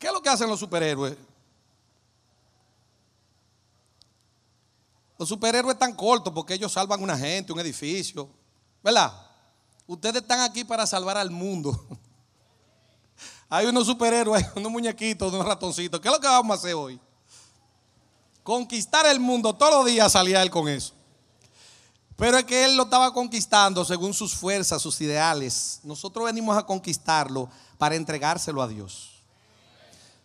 ¿Qué 0.00 0.08
es 0.08 0.12
lo 0.12 0.20
que 0.20 0.28
hacen 0.28 0.48
los 0.48 0.58
superhéroes? 0.58 1.16
Los 5.16 5.28
superhéroes 5.28 5.74
están 5.74 5.94
cortos 5.94 6.32
porque 6.32 6.54
ellos 6.54 6.72
salvan 6.72 7.00
una 7.00 7.16
gente, 7.16 7.52
un 7.52 7.60
edificio. 7.60 8.28
¿Verdad? 8.82 9.25
Ustedes 9.86 10.22
están 10.22 10.40
aquí 10.40 10.64
para 10.64 10.86
salvar 10.86 11.16
al 11.16 11.30
mundo. 11.30 11.86
Hay 13.48 13.66
unos 13.66 13.86
superhéroes, 13.86 14.44
unos 14.56 14.72
muñequitos, 14.72 15.32
unos 15.32 15.46
ratoncitos. 15.46 16.00
¿Qué 16.00 16.08
es 16.08 16.14
lo 16.14 16.20
que 16.20 16.26
vamos 16.26 16.56
a 16.56 16.58
hacer 16.58 16.74
hoy? 16.74 17.00
Conquistar 18.42 19.06
el 19.06 19.20
mundo. 19.20 19.54
Todos 19.54 19.74
los 19.74 19.86
días 19.86 20.10
salía 20.10 20.42
él 20.42 20.50
con 20.50 20.68
eso. 20.68 20.92
Pero 22.16 22.38
es 22.38 22.44
que 22.44 22.64
él 22.64 22.76
lo 22.76 22.84
estaba 22.84 23.12
conquistando 23.12 23.84
según 23.84 24.14
sus 24.14 24.34
fuerzas, 24.34 24.82
sus 24.82 25.00
ideales. 25.00 25.80
Nosotros 25.84 26.24
venimos 26.24 26.56
a 26.56 26.64
conquistarlo 26.64 27.48
para 27.78 27.94
entregárselo 27.94 28.62
a 28.62 28.68
Dios. 28.68 29.22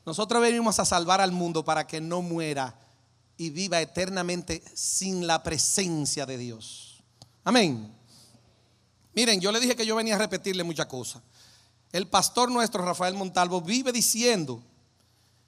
Nosotros 0.06 0.42
venimos 0.42 0.80
a 0.80 0.86
salvar 0.86 1.22
al 1.22 1.32
mundo 1.32 1.64
para 1.64 1.86
que 1.86 2.02
no 2.02 2.22
muera 2.22 2.76
y 3.38 3.50
viva 3.50 3.82
eternamente 3.82 4.64
sin 4.74 5.28
la 5.28 5.44
presencia 5.44 6.26
de 6.26 6.38
Dios. 6.38 7.04
Amén. 7.44 8.01
Miren, 9.14 9.42
yo 9.42 9.52
le 9.52 9.60
dije 9.60 9.76
que 9.76 9.86
yo 9.86 9.96
venía 9.96 10.16
a 10.16 10.20
repetirle 10.20 10.64
muchas 10.64 10.86
cosas. 10.86 11.22
El 11.92 12.08
pastor 12.08 12.50
nuestro, 12.50 12.84
Rafael 12.84 13.16
Montalvo, 13.16 13.62
vive 13.62 13.92
diciendo 13.92 14.64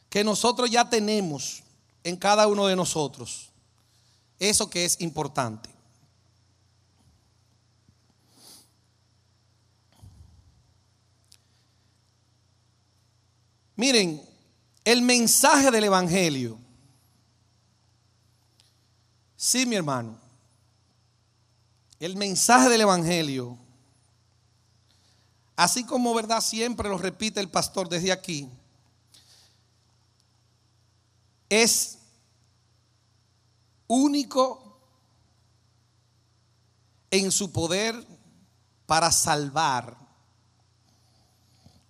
que 0.10 0.24
nosotros 0.24 0.70
ya 0.70 0.90
tenemos 0.90 1.64
en 2.04 2.18
cada 2.18 2.48
uno 2.48 2.68
de 2.68 2.76
nosotros 2.76 3.50
eso 4.40 4.70
que 4.70 4.86
es 4.86 5.00
importante. 5.00 5.70
Miren, 13.76 14.22
el 14.84 15.02
mensaje 15.02 15.72
del 15.72 15.86
Evangelio. 15.86 16.60
Sí, 19.36 19.66
mi 19.66 19.76
hermano. 19.76 20.23
El 22.04 22.18
mensaje 22.18 22.68
del 22.68 22.82
Evangelio, 22.82 23.58
así 25.56 25.86
como 25.86 26.14
verdad 26.14 26.42
siempre 26.42 26.90
lo 26.90 26.98
repite 26.98 27.40
el 27.40 27.50
pastor 27.50 27.88
desde 27.88 28.12
aquí, 28.12 28.50
es 31.48 32.00
único 33.88 34.82
en 37.10 37.32
su 37.32 37.54
poder 37.54 38.06
para 38.86 39.10
salvar. 39.10 39.96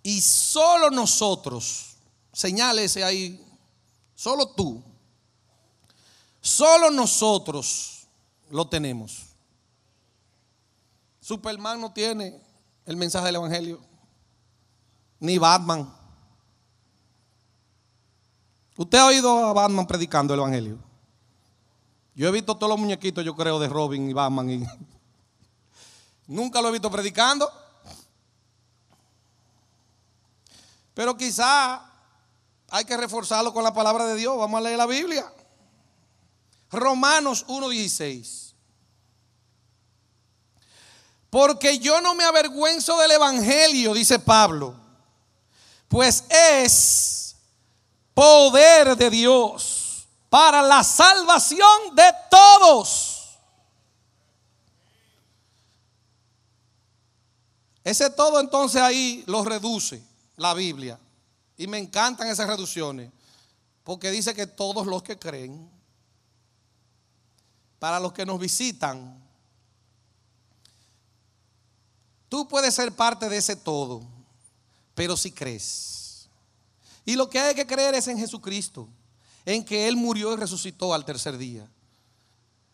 Y 0.00 0.20
solo 0.20 0.90
nosotros, 0.90 1.96
señálese 2.32 3.02
ahí, 3.02 3.44
solo 4.14 4.46
tú, 4.50 4.80
solo 6.40 6.88
nosotros 6.92 8.06
lo 8.48 8.68
tenemos. 8.68 9.33
Superman 11.24 11.80
no 11.80 11.90
tiene 11.90 12.38
el 12.84 12.98
mensaje 12.98 13.24
del 13.24 13.36
Evangelio, 13.36 13.80
ni 15.20 15.38
Batman. 15.38 15.90
¿Usted 18.76 18.98
ha 18.98 19.06
oído 19.06 19.46
a 19.46 19.54
Batman 19.54 19.86
predicando 19.86 20.34
el 20.34 20.40
Evangelio? 20.40 20.78
Yo 22.14 22.28
he 22.28 22.30
visto 22.30 22.54
todos 22.54 22.68
los 22.68 22.78
muñequitos, 22.78 23.24
yo 23.24 23.34
creo, 23.34 23.58
de 23.58 23.70
Robin 23.70 24.10
y 24.10 24.12
Batman. 24.12 24.50
Y 24.50 24.66
Nunca 26.26 26.60
lo 26.60 26.68
he 26.68 26.72
visto 26.72 26.90
predicando. 26.90 27.50
Pero 30.92 31.16
quizá 31.16 31.90
hay 32.68 32.84
que 32.84 32.98
reforzarlo 32.98 33.54
con 33.54 33.64
la 33.64 33.72
palabra 33.72 34.04
de 34.04 34.16
Dios. 34.16 34.36
Vamos 34.36 34.58
a 34.58 34.60
leer 34.60 34.76
la 34.76 34.86
Biblia. 34.86 35.24
Romanos 36.70 37.46
1.16. 37.46 38.43
Porque 41.34 41.80
yo 41.80 42.00
no 42.00 42.14
me 42.14 42.22
avergüenzo 42.22 42.96
del 42.96 43.10
Evangelio, 43.10 43.92
dice 43.92 44.20
Pablo, 44.20 44.72
pues 45.88 46.22
es 46.30 47.34
poder 48.14 48.96
de 48.96 49.10
Dios 49.10 50.06
para 50.30 50.62
la 50.62 50.84
salvación 50.84 51.96
de 51.96 52.04
todos. 52.30 53.36
Ese 57.82 58.10
todo 58.10 58.38
entonces 58.38 58.80
ahí 58.80 59.24
lo 59.26 59.44
reduce 59.44 60.04
la 60.36 60.54
Biblia. 60.54 61.00
Y 61.56 61.66
me 61.66 61.78
encantan 61.78 62.28
esas 62.28 62.46
reducciones, 62.46 63.10
porque 63.82 64.12
dice 64.12 64.36
que 64.36 64.46
todos 64.46 64.86
los 64.86 65.02
que 65.02 65.18
creen, 65.18 65.68
para 67.80 67.98
los 67.98 68.12
que 68.12 68.24
nos 68.24 68.38
visitan, 68.38 69.20
Tú 72.34 72.48
puedes 72.48 72.74
ser 72.74 72.90
parte 72.90 73.28
de 73.28 73.36
ese 73.36 73.54
todo, 73.54 74.02
pero 74.92 75.16
si 75.16 75.30
crees. 75.30 76.28
Y 77.04 77.14
lo 77.14 77.30
que 77.30 77.38
hay 77.38 77.54
que 77.54 77.64
creer 77.64 77.94
es 77.94 78.08
en 78.08 78.18
Jesucristo, 78.18 78.88
en 79.44 79.64
que 79.64 79.86
Él 79.86 79.96
murió 79.96 80.32
y 80.32 80.36
resucitó 80.36 80.92
al 80.92 81.04
tercer 81.04 81.38
día. 81.38 81.70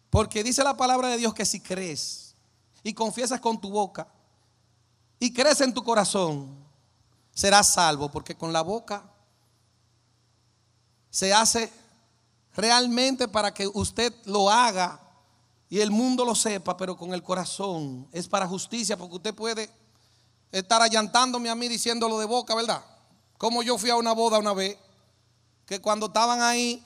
Porque 0.08 0.42
dice 0.42 0.64
la 0.64 0.78
palabra 0.78 1.08
de 1.08 1.18
Dios 1.18 1.34
que 1.34 1.44
si 1.44 1.60
crees 1.60 2.34
y 2.82 2.94
confiesas 2.94 3.38
con 3.38 3.60
tu 3.60 3.68
boca 3.68 4.08
y 5.18 5.30
crees 5.30 5.60
en 5.60 5.74
tu 5.74 5.84
corazón, 5.84 6.48
serás 7.34 7.74
salvo, 7.74 8.10
porque 8.10 8.34
con 8.34 8.54
la 8.54 8.62
boca 8.62 9.12
se 11.10 11.34
hace 11.34 11.70
realmente 12.54 13.28
para 13.28 13.52
que 13.52 13.66
usted 13.66 14.10
lo 14.24 14.48
haga 14.48 14.98
y 15.70 15.80
el 15.80 15.92
mundo 15.92 16.24
lo 16.24 16.34
sepa, 16.34 16.76
pero 16.76 16.96
con 16.96 17.14
el 17.14 17.22
corazón 17.22 18.08
es 18.10 18.26
para 18.26 18.48
justicia, 18.48 18.96
porque 18.96 19.14
usted 19.14 19.34
puede 19.34 19.70
estar 20.50 20.82
allantándome 20.82 21.48
a 21.48 21.54
mí 21.54 21.68
diciéndolo 21.68 22.18
de 22.18 22.26
boca, 22.26 22.56
¿verdad? 22.56 22.84
Como 23.38 23.62
yo 23.62 23.78
fui 23.78 23.88
a 23.88 23.94
una 23.94 24.12
boda 24.12 24.40
una 24.40 24.52
vez, 24.52 24.76
que 25.64 25.80
cuando 25.80 26.06
estaban 26.06 26.42
ahí, 26.42 26.82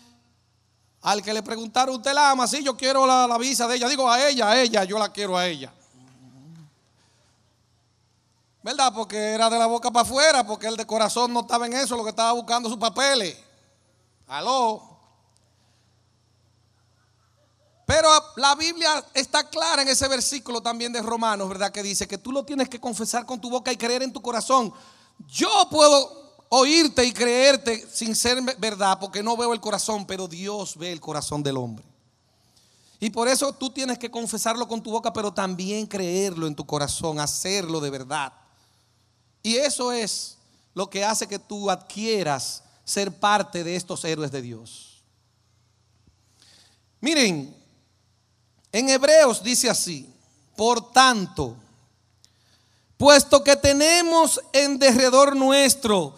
al 1.00 1.22
que 1.22 1.32
le 1.32 1.42
preguntaron, 1.42 1.94
¿usted 1.96 2.12
la 2.12 2.30
ama? 2.30 2.46
Sí, 2.46 2.62
yo 2.62 2.76
quiero 2.76 3.06
la, 3.06 3.38
visa 3.38 3.66
de 3.66 3.76
ella. 3.76 3.88
Digo, 3.88 4.10
a 4.10 4.28
ella, 4.28 4.50
a 4.50 4.60
ella, 4.60 4.84
yo 4.84 4.98
la 4.98 5.10
quiero 5.10 5.36
a 5.36 5.46
ella. 5.46 5.72
¿Verdad? 8.62 8.92
Porque 8.94 9.16
era 9.16 9.48
de 9.48 9.58
la 9.58 9.66
boca 9.66 9.90
para 9.90 10.02
afuera, 10.02 10.46
porque 10.46 10.66
el 10.66 10.76
de 10.76 10.86
corazón 10.86 11.32
no 11.32 11.40
estaba 11.40 11.66
en 11.66 11.72
eso, 11.72 11.96
lo 11.96 12.04
que 12.04 12.10
estaba 12.10 12.32
buscando 12.32 12.68
sus 12.68 12.78
papeles. 12.78 13.36
Aló. 14.26 14.93
Pero 17.86 18.08
la 18.36 18.54
Biblia 18.54 19.04
está 19.12 19.48
clara 19.48 19.82
en 19.82 19.88
ese 19.88 20.08
versículo 20.08 20.62
también 20.62 20.92
de 20.92 21.02
Romanos, 21.02 21.48
¿verdad? 21.48 21.70
Que 21.70 21.82
dice 21.82 22.08
que 22.08 22.16
tú 22.16 22.32
lo 22.32 22.44
tienes 22.44 22.68
que 22.68 22.80
confesar 22.80 23.26
con 23.26 23.40
tu 23.40 23.50
boca 23.50 23.72
y 23.72 23.76
creer 23.76 24.02
en 24.02 24.12
tu 24.12 24.22
corazón. 24.22 24.72
Yo 25.28 25.68
puedo 25.70 26.24
oírte 26.48 27.04
y 27.04 27.12
creerte 27.12 27.86
sin 27.92 28.14
ser 28.14 28.40
verdad 28.58 28.98
porque 28.98 29.22
no 29.22 29.36
veo 29.36 29.52
el 29.52 29.60
corazón, 29.60 30.06
pero 30.06 30.26
Dios 30.26 30.76
ve 30.78 30.92
el 30.92 31.00
corazón 31.00 31.42
del 31.42 31.58
hombre. 31.58 31.84
Y 33.00 33.10
por 33.10 33.28
eso 33.28 33.52
tú 33.52 33.68
tienes 33.68 33.98
que 33.98 34.10
confesarlo 34.10 34.66
con 34.66 34.82
tu 34.82 34.90
boca, 34.90 35.12
pero 35.12 35.32
también 35.32 35.86
creerlo 35.86 36.46
en 36.46 36.54
tu 36.54 36.64
corazón, 36.64 37.20
hacerlo 37.20 37.80
de 37.80 37.90
verdad. 37.90 38.32
Y 39.42 39.56
eso 39.56 39.92
es 39.92 40.38
lo 40.72 40.88
que 40.88 41.04
hace 41.04 41.26
que 41.26 41.38
tú 41.38 41.70
adquieras 41.70 42.62
ser 42.82 43.12
parte 43.18 43.62
de 43.62 43.76
estos 43.76 44.04
héroes 44.04 44.32
de 44.32 44.40
Dios. 44.40 45.02
Miren, 47.00 47.54
en 48.74 48.88
Hebreos 48.88 49.40
dice 49.40 49.70
así, 49.70 50.12
por 50.56 50.90
tanto, 50.90 51.54
puesto 52.96 53.44
que 53.44 53.54
tenemos 53.54 54.40
en 54.52 54.80
derredor 54.80 55.36
nuestro 55.36 56.16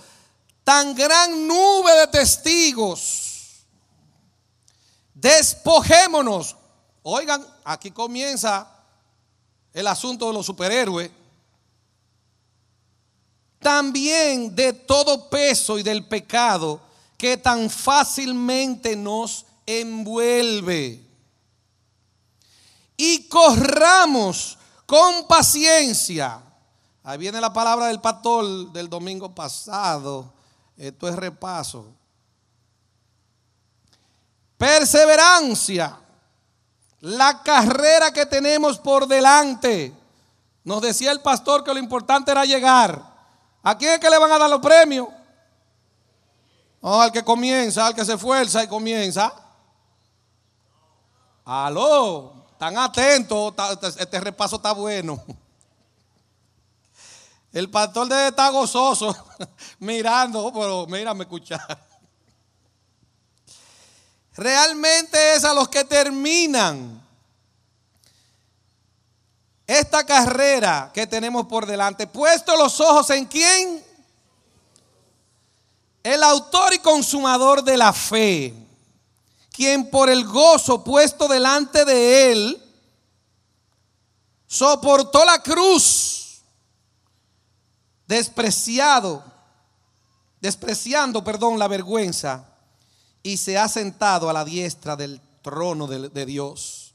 tan 0.65 0.95
gran 0.95 1.47
nube 1.47 1.93
de 1.93 2.07
testigos, 2.07 3.67
despojémonos. 5.13 6.57
Oigan, 7.03 7.47
aquí 7.63 7.91
comienza 7.91 8.67
el 9.75 9.87
asunto 9.87 10.27
de 10.29 10.33
los 10.33 10.47
superhéroes. 10.47 11.11
También 13.59 14.57
de 14.57 14.73
todo 14.73 15.29
peso 15.29 15.79
y 15.79 15.83
del 15.83 16.07
pecado 16.07 16.81
que 17.19 17.37
tan 17.37 17.69
fácilmente 17.69 18.97
nos 18.97 19.45
envuelve 19.67 21.06
y 22.97 23.29
corramos 23.29 24.59
con 24.87 25.27
paciencia. 25.27 26.41
Ahí 27.03 27.19
viene 27.19 27.41
la 27.41 27.53
palabra 27.53 27.87
del 27.87 28.01
pastor 28.01 28.73
del 28.73 28.89
domingo 28.89 29.35
pasado. 29.35 30.33
Esto 30.77 31.09
es 31.09 31.17
repaso. 31.17 31.95
Perseverancia. 34.57 35.99
La 37.01 37.43
carrera 37.43 38.13
que 38.13 38.27
tenemos 38.27 38.79
por 38.79 39.07
delante. 39.07 39.93
Nos 40.65 40.83
decía 40.83 41.13
el 41.13 41.21
pastor 41.21 41.63
que 41.63 41.73
lo 41.73 41.79
importante 41.79 42.33
era 42.33 42.45
llegar. 42.45 43.15
¿A 43.63 43.77
quién 43.77 43.93
es 43.93 44.01
que 44.01 44.11
le 44.11 44.19
van 44.19 44.33
a 44.33 44.39
dar 44.39 44.51
los 44.51 44.61
premios? 44.61 45.09
Oh, 46.81 47.01
al 47.01 47.13
que 47.13 47.25
comienza, 47.25 47.87
al 47.87 47.95
que 47.95 48.05
se 48.05 48.15
esfuerza 48.15 48.65
y 48.65 48.69
comienza. 48.69 49.33
Aló, 51.45 52.46
están 52.57 52.79
atentos, 52.79 53.53
este, 53.99 54.19
repaso 54.19 54.57
está 54.57 54.73
bueno. 54.73 55.23
El 57.53 57.69
pastor 57.69 58.09
debe 58.09 58.29
estar 58.29 58.51
gozoso 58.51 59.15
mirando, 59.79 60.51
pero 60.55 60.87
mírame 60.87 61.25
escuchar. 61.25 61.87
Realmente 64.33 65.35
es 65.35 65.45
a 65.45 65.53
los 65.53 65.69
que 65.69 65.85
terminan 65.85 67.07
esta 69.67 70.07
carrera 70.07 70.91
que 70.95 71.07
tenemos 71.07 71.45
por 71.45 71.67
delante. 71.67 72.07
Puesto 72.07 72.57
los 72.57 72.81
ojos 72.81 73.11
en 73.11 73.27
quién? 73.27 73.85
El 76.03 76.23
autor 76.23 76.73
y 76.73 76.79
consumador 76.79 77.63
de 77.63 77.77
la 77.77 77.93
fe, 77.93 78.66
quien 79.57 79.89
por 79.89 80.11
el 80.11 80.27
gozo 80.27 80.85
puesto 80.85 81.27
delante 81.27 81.87
de 81.87 82.31
él, 82.31 82.63
soportó 84.47 85.25
la 85.25 85.43
cruz, 85.43 86.43
despreciado, 88.07 89.25
despreciando, 90.43 91.25
perdón, 91.25 91.59
la 91.59 91.69
vergüenza, 91.69 92.45
y 93.23 93.39
se 93.39 93.57
ha 93.57 93.67
sentado 93.67 94.29
a 94.29 94.35
la 94.35 94.45
diestra 94.45 94.95
del 94.95 95.23
trono 95.41 95.87
de, 95.87 96.11
de 96.11 96.27
Dios. 96.27 96.95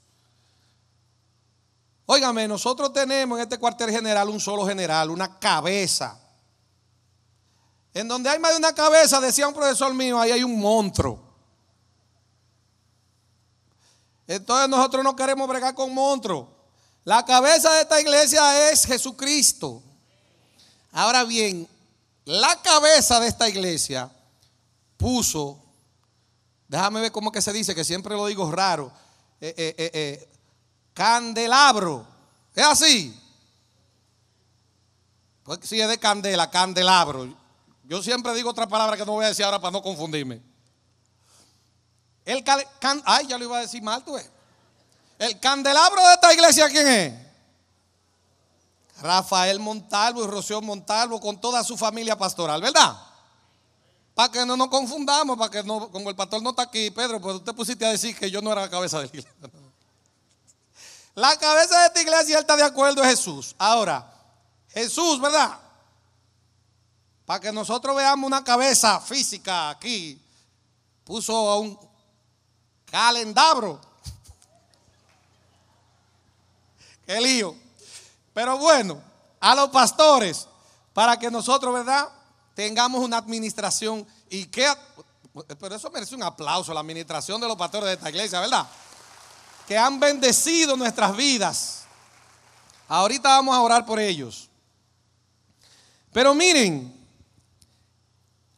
Óigame, 2.06 2.48
nosotros 2.48 2.94
tenemos 2.94 3.40
en 3.40 3.44
este 3.44 3.58
cuartel 3.58 3.90
general 3.90 4.30
un 4.30 4.40
solo 4.40 4.68
general, 4.68 5.10
una 5.10 5.40
cabeza. 5.40 6.20
En 7.92 8.08
donde 8.08 8.30
hay 8.30 8.38
más 8.38 8.52
de 8.52 8.58
una 8.58 8.76
cabeza, 8.76 9.20
decía 9.20 9.48
un 9.48 9.56
profesor 9.56 9.92
mío, 9.96 10.20
ahí 10.20 10.32
hay 10.32 10.44
un 10.44 10.60
monstruo. 10.60 11.31
Entonces 14.36 14.70
nosotros 14.70 15.04
no 15.04 15.14
queremos 15.14 15.46
bregar 15.48 15.76
con 15.76 15.94
monstruos. 15.94 16.48
La 17.04 17.26
cabeza 17.26 17.74
de 17.74 17.82
esta 17.82 18.00
iglesia 18.00 18.70
es 18.70 18.86
Jesucristo. 18.86 19.84
Ahora 20.94 21.26
bien, 21.26 21.68
la 22.24 22.62
cabeza 22.62 23.20
de 23.20 23.28
esta 23.28 23.50
iglesia 23.50 24.10
puso, 24.96 25.62
déjame 26.68 27.02
ver 27.02 27.12
cómo 27.12 27.30
que 27.30 27.42
se 27.42 27.52
dice, 27.52 27.76
que 27.76 27.84
siempre 27.84 28.16
lo 28.16 28.26
digo 28.26 28.50
raro, 28.50 28.90
eh, 29.42 29.54
eh, 29.58 29.92
eh, 29.94 30.30
candelabro. 30.94 32.08
¿Es 32.56 32.64
así? 32.64 33.20
Pues 35.44 35.60
sí, 35.64 35.82
es 35.82 35.90
de 35.90 35.98
candela, 35.98 36.50
candelabro. 36.50 37.36
Yo 37.84 38.02
siempre 38.02 38.34
digo 38.34 38.52
otra 38.52 38.68
palabra 38.68 38.96
que 38.96 39.06
no 39.06 39.12
voy 39.12 39.26
a 39.26 39.30
decir 39.30 39.44
ahora 39.44 39.60
para 39.60 39.72
no 39.72 39.82
confundirme. 39.82 40.51
El 42.26 42.44
ay, 43.06 43.28
ya 43.28 43.38
lo 43.38 43.46
iba 43.46 43.58
a 43.58 43.62
decir 43.62 43.82
mal, 43.82 44.04
tú 44.04 44.16
El 45.18 45.40
candelabro 45.40 46.06
de 46.08 46.14
esta 46.14 46.34
iglesia, 46.34 46.70
¿quién 46.70 46.88
es? 46.88 47.14
Rafael 49.02 49.60
Montalvo 49.60 50.24
y 50.24 50.28
Rocío 50.28 50.62
Montalvo 50.62 51.20
con 51.20 51.42
toda 51.42 51.64
su 51.64 51.76
familia 51.76 52.18
pastoral, 52.18 52.62
¿verdad? 52.62 52.96
Para 54.14 54.32
que 54.32 54.46
no 54.46 54.56
nos 54.56 54.68
confundamos, 54.68 55.38
para 55.38 55.50
que 55.50 55.64
no, 55.64 55.90
como 55.92 56.10
el 56.10 56.16
pastor 56.16 56.42
no 56.44 56.52
está 56.52 56.64
aquí, 56.64 56.92
Pedro, 56.92 57.20
pues 57.20 57.38
usted 57.38 57.56
pusiste 57.56 57.86
a 57.86 57.90
decir 57.90 58.16
que 58.16 58.30
yo 58.30 58.42
no 58.42 58.52
era 58.52 58.62
la 58.62 58.70
cabeza 58.70 58.98
de 58.98 59.04
la 59.04 59.10
iglesia. 59.10 59.32
La 61.16 61.38
cabeza 61.38 61.80
de 61.80 61.88
esta 61.88 62.02
iglesia, 62.02 62.36
él 62.38 62.42
está 62.42 62.56
de 62.56 62.64
acuerdo, 62.64 63.04
es 63.04 63.10
Jesús. 63.10 63.56
Ahora, 63.58 64.14
Jesús, 64.70 65.20
¿verdad? 65.20 65.60
Para 67.26 67.40
que 67.40 67.52
nosotros 67.52 67.96
veamos 67.96 68.28
una 68.28 68.44
cabeza 68.44 69.00
física 69.02 69.70
aquí, 69.70 70.22
puso 71.04 71.34
a 71.50 71.60
un 71.60 71.78
calendabro. 72.92 73.82
Qué 77.06 77.20
lío. 77.20 77.56
Pero 78.34 78.58
bueno, 78.60 79.02
a 79.40 79.56
los 79.56 79.70
pastores, 79.70 80.48
para 80.94 81.18
que 81.18 81.32
nosotros, 81.32 81.74
¿verdad? 81.74 82.10
Tengamos 82.54 83.02
una 83.02 83.18
administración 83.18 84.06
y 84.30 84.46
que... 84.46 84.72
Pero 85.60 85.76
eso 85.76 85.90
merece 85.90 86.14
un 86.14 86.24
aplauso, 86.24 86.74
la 86.74 86.82
administración 86.82 87.42
de 87.42 87.48
los 87.48 87.58
pastores 87.58 87.88
de 87.88 87.94
esta 87.94 88.10
iglesia, 88.10 88.40
¿verdad? 88.40 88.68
que 89.72 89.78
han 89.78 90.02
bendecido 90.02 90.76
nuestras 90.76 91.16
vidas. 91.16 91.84
Ahorita 92.90 93.30
vamos 93.30 93.56
a 93.56 93.62
orar 93.62 93.86
por 93.86 94.02
ellos. 94.02 94.50
Pero 96.12 96.36
miren, 96.36 96.94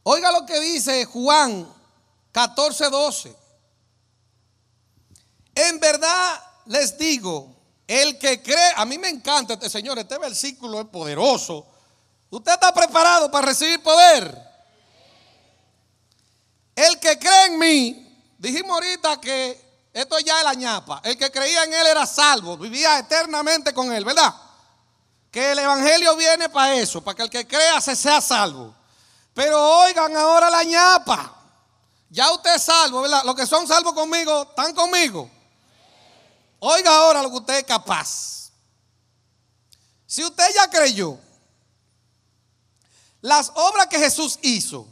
oiga 0.01 0.31
lo 0.31 0.43
que 0.43 0.59
dice 0.59 1.05
Juan 1.05 1.71
14, 2.31 2.89
12. 2.89 3.42
En 5.55 5.79
verdad 5.79 6.41
les 6.65 6.97
digo, 6.97 7.53
el 7.87 8.17
que 8.17 8.41
cree, 8.41 8.73
a 8.75 8.85
mí 8.85 8.97
me 8.97 9.09
encanta 9.09 9.53
este 9.53 9.69
señor, 9.69 9.99
este 9.99 10.17
versículo 10.17 10.81
es 10.81 10.87
poderoso. 10.87 11.67
¿Usted 12.29 12.53
está 12.53 12.73
preparado 12.73 13.29
para 13.29 13.47
recibir 13.47 13.83
poder? 13.83 14.35
El 16.75 16.99
que 16.99 17.19
cree 17.19 17.45
en 17.45 17.59
mí, 17.59 18.35
dijimos 18.39 18.71
ahorita 18.71 19.21
que 19.21 19.89
esto 19.93 20.17
ya 20.19 20.39
es 20.39 20.43
la 20.43 20.53
ñapa. 20.55 21.01
El 21.03 21.17
que 21.17 21.31
creía 21.31 21.63
en 21.65 21.73
él 21.73 21.87
era 21.87 22.07
salvo, 22.07 22.57
vivía 22.57 22.97
eternamente 22.97 23.73
con 23.73 23.93
él, 23.93 24.03
¿verdad? 24.03 24.33
Que 25.29 25.51
el 25.51 25.59
evangelio 25.59 26.15
viene 26.15 26.49
para 26.49 26.73
eso, 26.73 27.03
para 27.03 27.15
que 27.15 27.23
el 27.23 27.29
que 27.29 27.47
crea 27.47 27.79
se 27.79 27.95
sea 27.95 28.21
salvo. 28.21 28.73
Pero 29.33 29.83
oigan 29.83 30.15
ahora 30.15 30.49
la 30.49 30.63
ñapa. 30.63 31.35
Ya 32.09 32.31
usted 32.31 32.55
es 32.55 32.63
salvo, 32.63 33.01
¿verdad? 33.01 33.23
Los 33.23 33.35
que 33.35 33.45
son 33.45 33.67
salvos 33.67 33.93
conmigo, 33.93 34.47
¿están 34.49 34.73
conmigo? 34.73 35.29
Oiga 36.65 36.95
ahora 36.95 37.21
lo 37.21 37.29
que 37.29 37.35
usted 37.35 37.57
es 37.57 37.63
capaz. 37.65 38.49
Si 40.05 40.23
usted 40.23 40.45
ya 40.55 40.69
creyó, 40.69 41.19
las 43.19 43.51
obras 43.53 43.87
que 43.87 43.99
Jesús 43.99 44.39
hizo, 44.41 44.87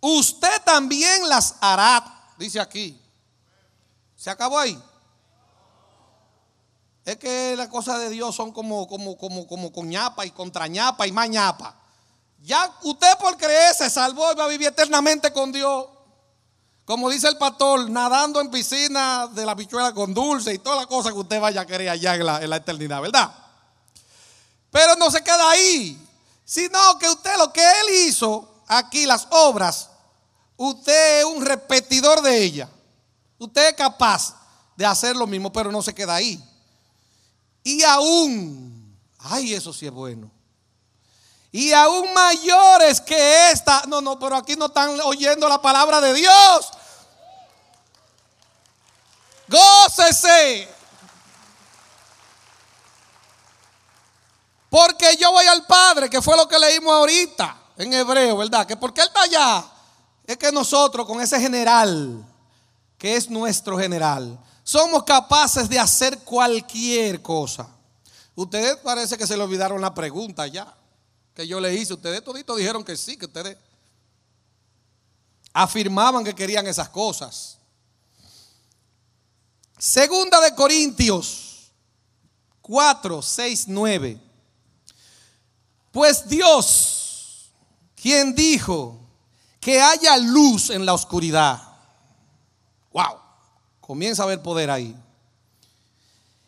usted 0.00 0.60
también 0.62 1.26
las 1.26 1.54
hará, 1.58 2.04
dice 2.36 2.60
aquí. 2.60 3.00
¿Se 4.14 4.28
acabó 4.28 4.58
ahí? 4.58 4.78
Es 7.06 7.16
que 7.16 7.56
las 7.56 7.68
cosas 7.68 8.00
de 8.00 8.10
Dios 8.10 8.36
son 8.36 8.52
como, 8.52 8.86
como, 8.86 9.16
como, 9.16 9.46
como 9.46 9.72
con 9.72 9.88
ñapa 9.88 10.26
y 10.26 10.32
contra 10.32 10.66
ñapa 10.66 11.06
y 11.06 11.12
más 11.12 11.30
ñapa. 11.30 11.80
Ya 12.40 12.76
usted 12.82 13.16
por 13.18 13.38
creer 13.38 13.74
se 13.74 13.88
salvó 13.88 14.32
y 14.32 14.34
va 14.34 14.44
a 14.44 14.48
vivir 14.48 14.68
eternamente 14.68 15.32
con 15.32 15.50
Dios. 15.50 15.86
Como 16.90 17.08
dice 17.08 17.28
el 17.28 17.38
pastor, 17.38 17.88
nadando 17.88 18.40
en 18.40 18.50
piscina 18.50 19.28
de 19.28 19.46
la 19.46 19.54
bichuela 19.54 19.94
con 19.94 20.12
dulce 20.12 20.54
y 20.54 20.58
todas 20.58 20.76
las 20.76 20.88
cosas 20.88 21.12
que 21.12 21.20
usted 21.20 21.40
vaya 21.40 21.60
a 21.60 21.64
querer 21.64 21.88
allá 21.88 22.16
la, 22.16 22.42
en 22.42 22.50
la 22.50 22.56
eternidad, 22.56 23.00
¿verdad? 23.00 23.32
Pero 24.72 24.96
no 24.96 25.08
se 25.08 25.22
queda 25.22 25.50
ahí, 25.50 25.96
sino 26.44 26.98
que 26.98 27.08
usted 27.08 27.30
lo 27.38 27.52
que 27.52 27.62
él 27.62 28.08
hizo 28.08 28.62
aquí, 28.66 29.06
las 29.06 29.28
obras, 29.30 29.88
usted 30.56 31.20
es 31.20 31.24
un 31.26 31.46
repetidor 31.46 32.22
de 32.22 32.42
ellas. 32.42 32.68
Usted 33.38 33.68
es 33.68 33.74
capaz 33.74 34.34
de 34.74 34.84
hacer 34.84 35.14
lo 35.14 35.28
mismo, 35.28 35.52
pero 35.52 35.70
no 35.70 35.82
se 35.82 35.94
queda 35.94 36.16
ahí. 36.16 36.42
Y 37.62 37.84
aún, 37.84 38.98
ay, 39.20 39.54
eso 39.54 39.72
sí 39.72 39.86
es 39.86 39.92
bueno. 39.92 40.28
Y 41.52 41.72
aún 41.72 42.12
mayores 42.12 43.00
que 43.00 43.52
esta. 43.52 43.84
No, 43.86 44.00
no, 44.00 44.18
pero 44.18 44.34
aquí 44.34 44.56
no 44.56 44.66
están 44.66 44.98
oyendo 45.04 45.48
la 45.48 45.62
palabra 45.62 46.00
de 46.00 46.14
Dios. 46.14 46.70
Gócese. 49.50 50.68
Porque 54.68 55.16
yo 55.18 55.32
voy 55.32 55.46
al 55.46 55.66
Padre, 55.66 56.08
que 56.08 56.22
fue 56.22 56.36
lo 56.36 56.46
que 56.46 56.58
leímos 56.58 56.92
ahorita 56.94 57.56
en 57.76 57.92
hebreo, 57.92 58.36
¿verdad? 58.36 58.66
Que 58.66 58.76
porque 58.76 59.00
Él 59.00 59.08
está 59.08 59.22
allá, 59.22 59.64
es 60.24 60.36
que 60.36 60.52
nosotros 60.52 61.06
con 61.06 61.20
ese 61.20 61.40
general 61.40 62.24
que 63.00 63.16
es 63.16 63.30
nuestro 63.30 63.78
general, 63.78 64.38
somos 64.62 65.04
capaces 65.04 65.70
de 65.70 65.78
hacer 65.78 66.18
cualquier 66.18 67.22
cosa. 67.22 67.66
Ustedes 68.34 68.76
parece 68.76 69.16
que 69.16 69.26
se 69.26 69.38
le 69.38 69.42
olvidaron 69.42 69.80
la 69.80 69.94
pregunta 69.94 70.46
ya 70.46 70.76
que 71.34 71.46
yo 71.46 71.58
le 71.60 71.74
hice. 71.74 71.94
Ustedes 71.94 72.22
toditos 72.22 72.58
dijeron 72.58 72.84
que 72.84 72.98
sí, 72.98 73.16
que 73.16 73.24
ustedes 73.24 73.56
afirmaban 75.54 76.22
que 76.22 76.34
querían 76.34 76.66
esas 76.66 76.90
cosas. 76.90 77.59
Segunda 79.80 80.40
de 80.42 80.54
Corintios 80.54 81.72
4, 82.60 83.22
6, 83.22 83.64
9. 83.66 84.20
Pues 85.90 86.28
Dios, 86.28 87.50
quien 87.96 88.34
dijo 88.34 89.00
que 89.58 89.80
haya 89.80 90.18
luz 90.18 90.68
en 90.68 90.84
la 90.84 90.92
oscuridad, 90.92 91.70
Wow, 92.92 93.20
comienza 93.80 94.22
a 94.22 94.26
haber 94.26 94.42
poder 94.42 94.70
ahí. 94.70 94.94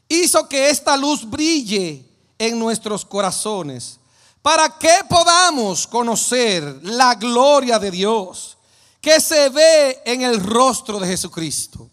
Hizo 0.08 0.46
que 0.46 0.68
esta 0.68 0.96
luz 0.96 1.28
brille 1.28 2.04
en 2.38 2.58
nuestros 2.58 3.04
corazones, 3.04 3.98
para 4.42 4.76
que 4.78 4.92
podamos 5.08 5.86
conocer 5.86 6.80
la 6.82 7.14
gloria 7.14 7.78
de 7.78 7.90
Dios 7.92 8.58
que 9.00 9.20
se 9.20 9.48
ve 9.48 10.02
en 10.04 10.22
el 10.22 10.42
rostro 10.42 10.98
de 10.98 11.06
Jesucristo. 11.06 11.88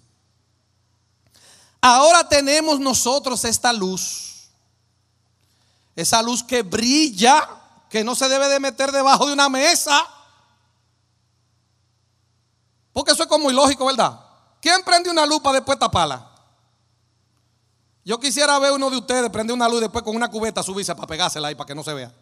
Ahora 1.81 2.27
tenemos 2.27 2.79
nosotros 2.79 3.45
esta 3.45 3.71
luz, 3.71 4.49
esa 5.95 6.21
luz 6.21 6.43
que 6.43 6.61
brilla, 6.61 7.47
que 7.89 8.03
no 8.03 8.15
se 8.15 8.27
debe 8.27 8.47
de 8.49 8.59
meter 8.59 8.91
debajo 8.91 9.25
de 9.25 9.33
una 9.33 9.47
mesa, 9.49 10.05
porque 12.91 13.13
eso 13.13 13.23
es 13.23 13.29
como 13.29 13.49
ilógico, 13.49 13.85
¿verdad? 13.85 14.19
¿Quién 14.61 14.83
prende 14.83 15.09
una 15.09 15.25
luz 15.25 15.39
para 15.39 15.55
después 15.55 15.79
taparla? 15.79 16.29
Yo 18.03 18.19
quisiera 18.19 18.57
ver 18.59 18.71
uno 18.71 18.89
de 18.89 18.97
ustedes 18.97 19.29
prender 19.29 19.53
una 19.53 19.69
luz 19.69 19.81
después 19.81 20.03
con 20.03 20.15
una 20.15 20.29
cubeta 20.29 20.63
subirse 20.63 20.93
para 20.95 21.07
pegársela 21.07 21.47
ahí 21.47 21.55
para 21.55 21.67
que 21.67 21.75
no 21.75 21.83
se 21.83 21.93
vea. 21.93 22.13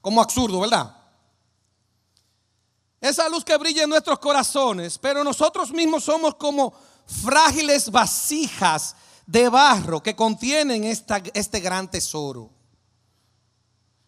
Como 0.00 0.20
absurdo, 0.20 0.60
¿verdad? 0.60 0.96
Esa 3.00 3.28
luz 3.28 3.44
que 3.44 3.56
brilla 3.56 3.84
en 3.84 3.90
nuestros 3.90 4.18
corazones, 4.18 4.98
pero 4.98 5.22
nosotros 5.22 5.70
mismos 5.70 6.04
somos 6.04 6.34
como 6.36 6.72
frágiles 7.06 7.90
vasijas 7.90 8.96
de 9.26 9.48
barro 9.48 10.02
que 10.02 10.14
contienen 10.14 10.84
esta, 10.84 11.22
este 11.32 11.60
gran 11.60 11.90
tesoro. 11.90 12.50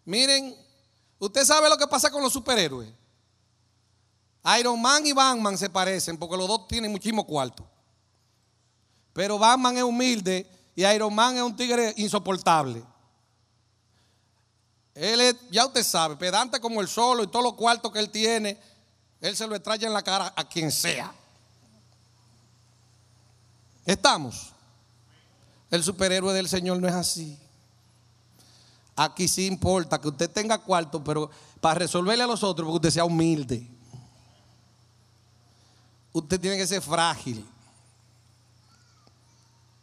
Miren, 0.05 0.55
usted 1.19 1.45
sabe 1.45 1.69
lo 1.69 1.77
que 1.77 1.87
pasa 1.87 2.11
con 2.11 2.23
los 2.23 2.33
superhéroes. 2.33 2.93
Iron 4.59 4.81
Man 4.81 5.05
y 5.05 5.13
Batman 5.13 5.59
se 5.59 5.69
parecen 5.69 6.17
porque 6.17 6.37
los 6.37 6.47
dos 6.47 6.69
tienen 6.69 6.93
muchísimo 6.93 7.27
cuarto. 7.27 7.69
Pero 9.13 9.39
Batman 9.39 9.77
es 9.77 9.83
humilde 9.83 10.49
y 10.75 10.85
Iron 10.85 11.13
Man 11.13 11.37
es 11.37 11.43
un 11.43 11.57
tigre 11.57 11.93
insoportable. 11.97 12.85
Él 14.95 15.21
es, 15.21 15.37
ya 15.51 15.67
usted 15.67 15.83
sabe, 15.83 16.17
pedante 16.17 16.61
como 16.61 16.81
el 16.81 16.89
solo 16.89 17.25
y 17.25 17.27
todos 17.27 17.45
los 17.45 17.55
cuartos 17.55 17.93
que 17.93 17.99
él 17.99 18.11
tiene, 18.11 18.59
él 19.21 19.37
se 19.37 19.47
lo 19.47 19.55
extrae 19.55 19.85
en 19.85 19.93
la 19.93 20.03
cara 20.03 20.33
a 20.37 20.49
quien 20.49 20.71
sea. 20.71 21.13
Estamos. 23.87 24.53
El 25.71 25.83
superhéroe 25.83 26.35
del 26.35 26.49
Señor 26.49 26.81
no 26.81 26.89
es 26.89 26.95
así. 26.95 27.39
Aquí 28.97 29.29
sí 29.29 29.47
importa 29.47 30.01
que 30.01 30.09
usted 30.09 30.31
tenga 30.31 30.59
cuarto, 30.59 31.03
pero 31.05 31.31
para 31.61 31.81
resolverle 31.81 32.25
a 32.25 32.27
los 32.27 32.43
otros, 32.43 32.67
porque 32.67 32.89
usted 32.89 32.91
sea 32.91 33.05
humilde. 33.05 33.67
Usted 36.13 36.41
tiene 36.41 36.57
que 36.57 36.67
ser 36.67 36.83
frágil. 36.83 37.47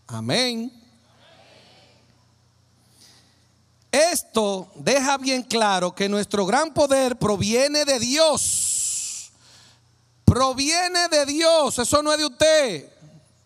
Amén. 0.08 0.72
Esto 3.92 4.72
deja 4.76 5.18
bien 5.20 5.44
claro 5.44 5.94
que 5.94 6.10
nuestro 6.10 6.46
gran 6.48 6.74
poder 6.74 7.18
proviene 7.18 7.86
de 7.86 8.00
Dios. 8.00 9.32
Proviene 10.26 11.08
de 11.10 11.26
Dios. 11.28 11.78
Eso 11.78 12.02
no 12.02 12.12
es 12.12 12.18
de 12.18 12.26
usted. 12.26 12.93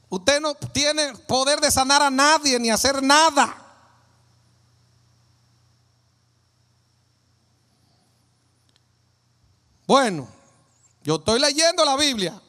Usted 0.09 0.39
no 0.39 0.55
tiene 0.55 1.13
poder 1.27 1.59
de 1.59 1.69
sanar 1.69 2.01
a 2.01 2.09
nadie 2.09 2.59
ni 2.59 2.69
hacer 2.69 3.03
nada. 3.03 3.63
Bueno, 9.85 10.27
yo 11.03 11.15
estoy 11.15 11.39
leyendo 11.39 11.83
la 11.83 11.95
Biblia. 11.95 12.41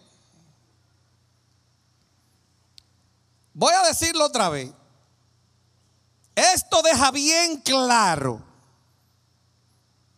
Voy 3.55 3.73
a 3.75 3.89
decirlo 3.89 4.27
otra 4.27 4.49
vez. 4.49 4.73
Esto 6.35 6.81
deja 6.83 7.11
bien 7.11 7.61
claro, 7.61 8.41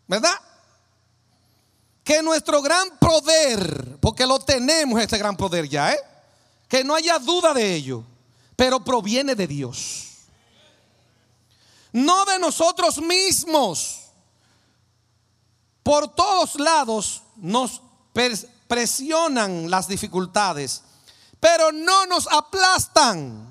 ¿verdad? 0.06 0.34
Que 2.04 2.22
nuestro 2.22 2.60
gran 2.60 2.98
poder, 2.98 3.98
porque 4.00 4.26
lo 4.26 4.38
tenemos 4.38 5.00
este 5.00 5.16
gran 5.16 5.36
poder 5.36 5.66
ya, 5.66 5.94
¿eh? 5.94 6.09
Que 6.70 6.82
no 6.82 6.94
haya 6.94 7.18
duda 7.18 7.52
de 7.52 7.74
ello, 7.74 8.02
pero 8.56 8.82
proviene 8.82 9.34
de 9.34 9.46
Dios. 9.46 10.06
No 11.92 12.24
de 12.24 12.38
nosotros 12.38 12.98
mismos. 13.02 13.98
Por 15.82 16.08
todos 16.14 16.54
lados 16.58 17.22
nos 17.36 17.82
presionan 18.66 19.68
las 19.70 19.86
dificultades 19.86 20.84
pero 21.40 21.72
no 21.72 22.06
nos 22.06 22.28
aplastan. 22.30 23.48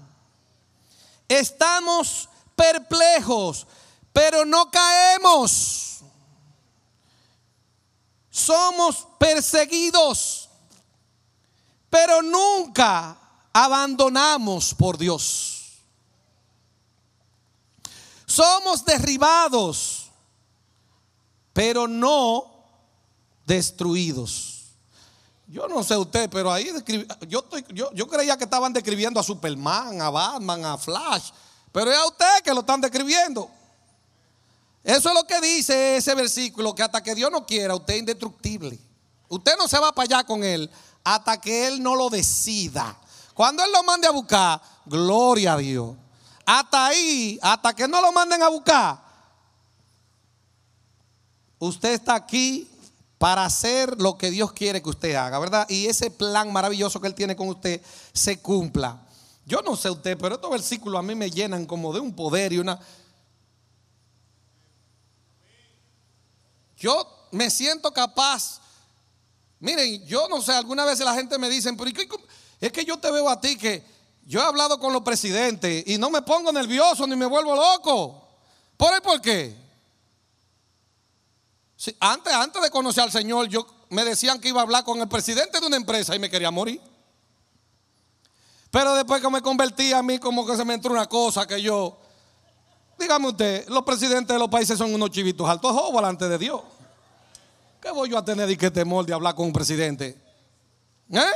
Estamos 1.27 2.29
perplejos, 2.55 3.67
pero 4.13 4.45
no 4.45 4.69
caemos. 4.69 6.01
Somos 8.29 9.07
perseguidos, 9.17 10.48
pero 11.89 12.21
nunca 12.21 13.17
abandonamos 13.51 14.73
por 14.73 14.97
Dios. 14.97 15.79
Somos 18.25 18.85
derribados, 18.85 20.09
pero 21.51 21.87
no 21.87 22.45
destruidos. 23.45 24.57
Yo 25.47 25.67
no 25.67 25.83
sé 25.83 25.97
usted, 25.97 26.29
pero 26.29 26.51
ahí 26.51 26.69
yo, 27.27 27.43
yo, 27.71 28.07
creía 28.07 28.37
que 28.37 28.43
estaban 28.43 28.71
describiendo 28.71 29.19
a 29.19 29.23
Superman, 29.23 29.99
a 29.99 30.11
Batman, 30.11 30.63
a 30.63 30.77
Flash, 30.77 31.31
pero 31.71 31.91
es 31.91 31.97
a 31.97 32.05
usted 32.05 32.43
que 32.43 32.53
lo 32.53 32.59
están 32.59 32.79
describiendo. 32.79 33.49
Eso 34.83 35.09
es 35.09 35.15
lo 35.15 35.23
que 35.25 35.41
dice 35.41 35.97
ese 35.97 36.13
versículo, 36.13 36.75
que 36.75 36.83
hasta 36.83 37.01
que 37.01 37.15
Dios 37.15 37.31
no 37.31 37.47
quiera, 37.47 37.73
usted 37.73 37.95
es 37.95 37.99
indestructible. 38.01 38.79
Usted 39.27 39.57
no 39.57 39.67
se 39.67 39.79
va 39.79 39.91
para 39.91 40.17
allá 40.17 40.23
con 40.23 40.43
Él 40.43 40.69
hasta 41.15 41.41
que 41.41 41.67
Él 41.67 41.81
no 41.81 41.95
lo 41.95 42.09
decida. 42.09 42.95
Cuando 43.33 43.63
Él 43.63 43.71
lo 43.71 43.83
mande 43.83 44.07
a 44.07 44.11
buscar, 44.11 44.61
gloria 44.85 45.53
a 45.53 45.57
Dios. 45.57 45.95
Hasta 46.45 46.87
ahí, 46.87 47.39
hasta 47.41 47.73
que 47.73 47.87
no 47.87 48.01
lo 48.01 48.11
manden 48.11 48.43
a 48.43 48.49
buscar, 48.49 48.99
usted 51.57 51.93
está 51.93 52.15
aquí 52.15 52.69
para 53.17 53.43
hacer 53.43 53.99
lo 53.99 54.17
que 54.17 54.29
Dios 54.29 54.53
quiere 54.53 54.83
que 54.83 54.89
usted 54.89 55.15
haga, 55.15 55.39
¿verdad? 55.39 55.67
Y 55.69 55.87
ese 55.87 56.11
plan 56.11 56.53
maravilloso 56.53 57.01
que 57.01 57.07
Él 57.07 57.15
tiene 57.15 57.35
con 57.35 57.49
usted 57.49 57.81
se 58.13 58.39
cumpla. 58.39 59.01
Yo 59.45 59.61
no 59.61 59.75
sé 59.75 59.89
usted, 59.89 60.15
pero 60.17 60.35
estos 60.35 60.51
versículos 60.51 60.99
a 60.99 61.03
mí 61.03 61.15
me 61.15 61.31
llenan 61.31 61.65
como 61.65 61.91
de 61.91 61.99
un 61.99 62.13
poder 62.13 62.53
y 62.53 62.59
una... 62.59 62.79
Yo 66.77 67.27
me 67.31 67.49
siento 67.49 67.91
capaz. 67.91 68.58
Miren, 69.59 70.05
yo 70.05 70.27
no 70.29 70.41
sé, 70.41 70.53
algunas 70.53 70.85
veces 70.85 71.05
la 71.05 71.13
gente 71.13 71.37
me 71.37 71.49
dice, 71.49 71.71
pero 71.73 71.91
es 72.61 72.71
que 72.71 72.85
yo 72.85 72.97
te 72.97 73.11
veo 73.11 73.29
a 73.29 73.39
ti 73.39 73.57
que 73.57 73.83
yo 74.25 74.39
he 74.39 74.43
hablado 74.43 74.79
con 74.79 74.93
los 74.93 75.01
presidentes 75.01 75.83
y 75.87 75.97
no 75.97 76.09
me 76.09 76.21
pongo 76.21 76.51
nervioso 76.51 77.05
ni 77.07 77.15
me 77.15 77.25
vuelvo 77.25 77.55
loco. 77.55 78.27
¿Por, 78.77 79.01
¿Por 79.01 79.21
qué? 79.21 79.55
antes, 81.99 82.33
antes 82.33 82.61
de 82.61 82.69
conocer 82.69 83.03
al 83.03 83.11
Señor, 83.11 83.47
yo 83.47 83.65
me 83.89 84.05
decían 84.05 84.39
que 84.39 84.49
iba 84.49 84.59
a 84.59 84.63
hablar 84.63 84.83
con 84.83 84.99
el 84.99 85.07
presidente 85.07 85.59
de 85.59 85.65
una 85.65 85.77
empresa 85.77 86.15
y 86.15 86.19
me 86.19 86.29
quería 86.29 86.51
morir. 86.51 86.81
Pero 88.71 88.93
después 88.93 89.21
que 89.21 89.29
me 89.29 89.41
convertí 89.41 89.93
a 89.93 90.03
mí, 90.03 90.19
como 90.19 90.45
que 90.45 90.55
se 90.55 90.63
me 90.63 90.75
entró 90.75 90.91
una 90.91 91.07
cosa 91.07 91.47
que 91.47 91.61
yo. 91.61 91.97
Dígame 92.99 93.29
usted, 93.29 93.67
los 93.69 93.83
presidentes 93.83 94.33
de 94.33 94.39
los 94.39 94.49
países 94.49 94.77
son 94.77 94.93
unos 94.93 95.09
chivitos 95.09 95.49
altos 95.49 95.75
o 95.75 95.91
delante 95.95 96.27
de 96.27 96.37
Dios. 96.37 96.61
¿Qué 97.81 97.91
voy 97.91 98.09
yo 98.09 98.17
a 98.17 98.25
tener 98.25 98.49
y 98.49 98.57
qué 98.57 98.69
temor 98.69 99.05
de 99.05 99.13
hablar 99.13 99.35
con 99.35 99.47
un 99.47 99.53
presidente? 99.53 100.21
¿Eh? 101.11 101.31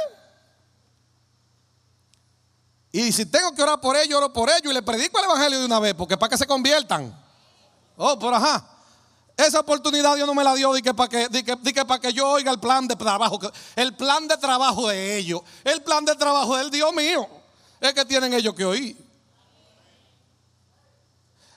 Y 2.92 3.12
si 3.12 3.26
tengo 3.26 3.54
que 3.54 3.64
orar 3.64 3.80
por 3.82 3.96
ellos, 3.96 4.18
oro 4.18 4.32
por 4.32 4.50
ellos 4.50 4.72
y 4.72 4.74
le 4.74 4.84
predico 4.84 5.18
el 5.20 5.26
evangelio 5.26 5.60
de 5.60 5.66
una 5.66 5.80
vez, 5.80 5.94
porque 5.96 6.18
para 6.18 6.30
que 6.30 6.38
se 6.38 6.46
conviertan. 6.46 7.18
Oh, 7.98 8.20
por 8.20 8.34
ajá. 8.34 8.70
Esa 9.36 9.62
oportunidad 9.62 10.16
Dios 10.16 10.28
no 10.28 10.36
me 10.36 10.44
la 10.44 10.54
dio 10.54 10.72
de 10.74 10.82
que 10.82 10.94
para 10.94 11.10
que, 11.10 11.28
que, 11.28 12.00
que 12.02 12.14
yo 12.14 12.30
oiga 12.30 12.52
el 12.52 12.60
plan 12.60 12.88
de 12.88 12.96
trabajo, 12.96 13.40
el 13.76 13.96
plan 13.96 14.28
de 14.28 14.38
trabajo 14.38 14.90
de 14.90 15.18
ellos, 15.18 15.42
el 15.64 15.82
plan 15.82 16.06
de 16.06 16.16
trabajo 16.16 16.56
del 16.56 16.70
Dios 16.70 16.94
mío, 16.94 17.28
es 17.80 17.94
que 17.94 18.06
tienen 18.06 18.32
ellos 18.34 18.54
que 18.54 18.64
oír. 18.64 18.96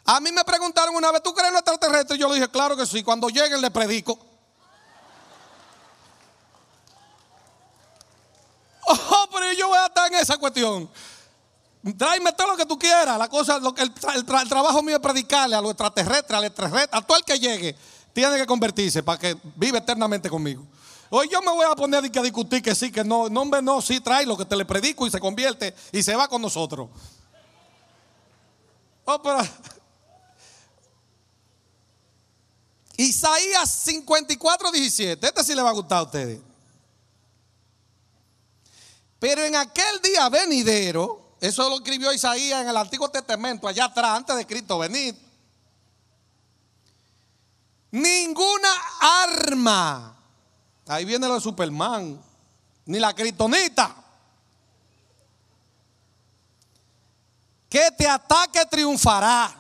A 0.07 0.21
mí 0.21 0.33
me 0.33 0.45
preguntaron 0.45 0.95
una 0.95 1.13
vez, 1.13 1.23
¿tú 1.23 1.35
crees 1.35 1.49
en 1.49 1.55
los 1.55 1.61
extraterrestres? 1.61 2.19
Yo 2.19 2.29
le 2.29 2.37
dije, 2.37 2.49
claro 2.49 2.77
que 2.77 2.87
sí, 2.87 3.03
cuando 3.03 3.29
lleguen 3.29 3.61
le 3.61 3.71
predico. 3.71 4.19
Oh, 8.87 9.29
pero 9.33 9.53
yo 9.53 9.69
voy 9.69 9.79
a 9.79 9.87
estar 9.87 10.13
en 10.13 10.19
esa 10.19 10.39
cuestión. 10.39 10.89
Tráeme 11.97 12.33
todo 12.33 12.49
lo 12.49 12.57
que 12.57 12.67
tú 12.67 12.79
quieras. 12.79 13.19
La 13.19 13.29
cosa, 13.29 13.61
el, 13.77 14.25
trabajo 14.25 14.83
mío 14.83 14.97
es 14.97 15.03
predicarle 15.03 15.55
a 15.57 15.61
los 15.61 15.73
extraterrestres, 15.73 16.37
al 16.39 16.45
extraterrestre, 16.45 16.97
a 16.99 17.03
todo 17.03 17.19
el 17.19 17.25
que 17.25 17.39
llegue. 17.39 17.77
Tiene 18.13 18.37
que 18.37 18.47
convertirse 18.47 19.03
para 19.03 19.19
que 19.19 19.37
vive 19.57 19.79
eternamente 19.79 20.31
conmigo. 20.31 20.65
Hoy 21.11 21.29
yo 21.31 21.41
me 21.43 21.51
voy 21.51 21.67
a 21.67 21.77
poner 21.77 21.99
a 21.99 22.23
discutir 22.23 22.63
que 22.63 22.75
sí, 22.75 22.91
que 22.91 23.05
no. 23.05 23.29
No, 23.29 23.43
hombre, 23.43 23.63
no, 23.63 23.81
sí, 23.81 24.01
trae 24.01 24.27
lo 24.27 24.37
que 24.37 24.45
te 24.45 24.57
le 24.57 24.65
predico 24.65 25.07
y 25.07 25.11
se 25.11 25.21
convierte 25.21 25.75
y 25.93 26.03
se 26.03 26.17
va 26.17 26.27
con 26.29 26.43
nosotros. 26.43 26.89
Oh, 29.05 29.23
pero. 29.23 29.39
Isaías 32.97 33.71
54, 33.71 34.73
17. 34.73 35.27
Este 35.27 35.45
sí 35.45 35.55
le 35.55 35.63
va 35.63 35.71
a 35.71 35.75
gustar 35.75 35.99
a 35.99 36.03
ustedes. 36.03 36.41
Pero 39.29 39.43
en 39.43 39.57
aquel 39.57 40.01
día 40.03 40.29
venidero, 40.29 41.35
eso 41.41 41.69
lo 41.69 41.79
escribió 41.79 42.13
Isaías 42.13 42.63
en 42.63 42.69
el 42.69 42.77
Antiguo 42.77 43.09
Testamento, 43.09 43.67
allá 43.67 43.87
atrás, 43.87 44.19
antes 44.19 44.37
de 44.37 44.47
Cristo 44.47 44.79
venir. 44.79 45.19
Ninguna 47.91 48.69
arma, 49.01 50.17
ahí 50.87 51.05
viene 51.05 51.27
lo 51.27 51.35
de 51.35 51.41
Superman, 51.41 52.23
ni 52.85 53.01
la 53.01 53.13
critonita, 53.17 53.97
que 57.69 57.91
te 57.99 58.07
ataque 58.07 58.65
triunfará. 58.67 59.53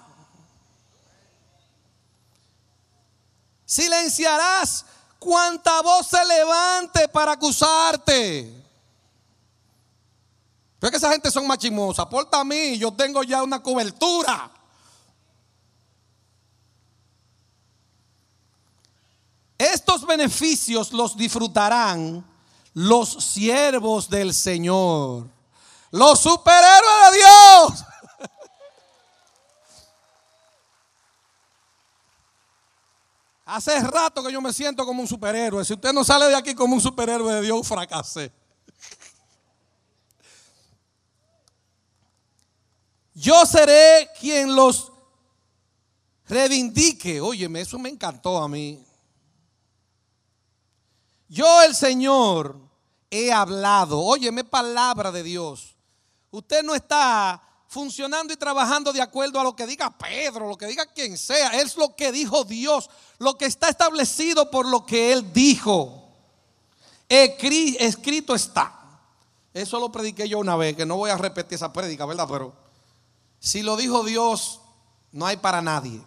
Silenciarás 3.65 4.87
cuanta 5.19 5.83
voz 5.83 6.07
se 6.07 6.25
levante 6.25 7.09
para 7.09 7.33
acusarte. 7.33 8.66
Pero 10.87 10.95
es 10.95 11.01
que 11.01 11.05
esa 11.05 11.13
gente 11.13 11.33
son 11.33 11.49
machimosas. 11.49 12.07
Aporta 12.07 12.39
a 12.39 12.45
mí, 12.45 12.79
yo 12.79 12.93
tengo 12.93 13.25
ya 13.25 13.43
una 13.43 13.61
cobertura. 13.61 14.49
Estos 19.59 20.07
beneficios 20.07 20.93
los 20.93 21.17
disfrutarán 21.17 22.25
los 22.73 23.15
siervos 23.15 24.09
del 24.09 24.33
Señor, 24.33 25.27
los 25.91 26.21
superhéroes 26.21 27.11
de 27.11 27.17
Dios. 27.19 27.85
Hace 33.45 33.81
rato 33.81 34.23
que 34.23 34.31
yo 34.33 34.41
me 34.41 34.53
siento 34.53 34.87
como 34.87 35.03
un 35.03 35.09
superhéroe. 35.09 35.65
Si 35.65 35.73
usted 35.73 35.93
no 35.93 36.05
sale 36.05 36.27
de 36.27 36.37
aquí 36.37 36.55
como 36.55 36.77
un 36.77 36.81
superhéroe 36.81 37.35
de 37.35 37.43
Dios, 37.43 37.67
fracasé. 37.67 38.46
Yo 43.19 43.47
seré 43.47 44.11
quien 44.21 44.55
los 44.55 44.93
reivindique. 46.29 47.19
Óyeme, 47.19 47.63
eso 47.63 47.79
me 47.79 47.89
encantó 47.89 48.37
a 48.37 48.47
mí. 48.47 48.85
Yo 51.27 51.63
el 51.63 51.75
Señor 51.75 52.61
he 53.11 53.33
hablado. 53.33 54.01
Óyeme 54.01 54.45
palabra 54.45 55.11
de 55.11 55.23
Dios. 55.23 55.77
Usted 56.31 56.63
no 56.63 56.75
está 56.75 57.43
funcionando 57.69 58.35
y 58.35 58.37
trabajando 58.37 58.93
de 58.93 59.01
acuerdo 59.01 59.41
a 59.41 59.45
lo 59.45 59.57
que 59.57 59.67
diga 59.67 59.97
Pedro, 59.97 60.51
lo 60.51 60.59
que 60.59 60.67
diga 60.67 60.85
quien 60.85 61.17
sea. 61.17 61.59
Es 61.59 61.75
lo 61.79 61.97
que 61.97 62.13
dijo 62.13 62.45
Dios, 62.45 62.91
lo 63.19 63.39
que 63.39 63.47
está 63.47 63.71
establecido 63.71 64.51
por 64.51 64.67
lo 64.67 64.85
que 64.85 65.15
Él 65.15 65.33
dijo. 65.33 66.13
Escrito 67.09 68.35
está. 68.35 68.75
Eso 69.55 69.81
lo 69.81 69.91
prediqué 69.91 70.29
yo 70.29 70.39
una 70.39 70.55
vez, 70.55 70.77
que 70.77 70.85
no 70.85 70.99
voy 70.99 71.11
a 71.11 71.17
repetir 71.17 71.55
esa 71.55 71.73
prédica, 71.73 72.05
¿verdad? 72.05 72.29
Pero 72.31 72.66
si 73.39 73.63
lo 73.63 73.77
dijo 73.77 74.05
Dios, 74.05 74.61
no 75.13 75.27
hay 75.27 75.37
para 75.37 75.63
nadie. 75.63 76.03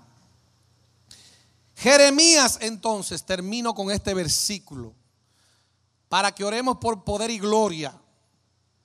Jeremías 1.75 2.57
entonces, 2.61 3.23
termino 3.23 3.73
con 3.73 3.89
este 3.89 4.13
versículo 4.13 4.93
para 6.09 6.33
que 6.33 6.43
oremos 6.43 6.77
por 6.77 7.03
poder 7.03 7.29
y 7.29 7.39
gloria. 7.39 7.97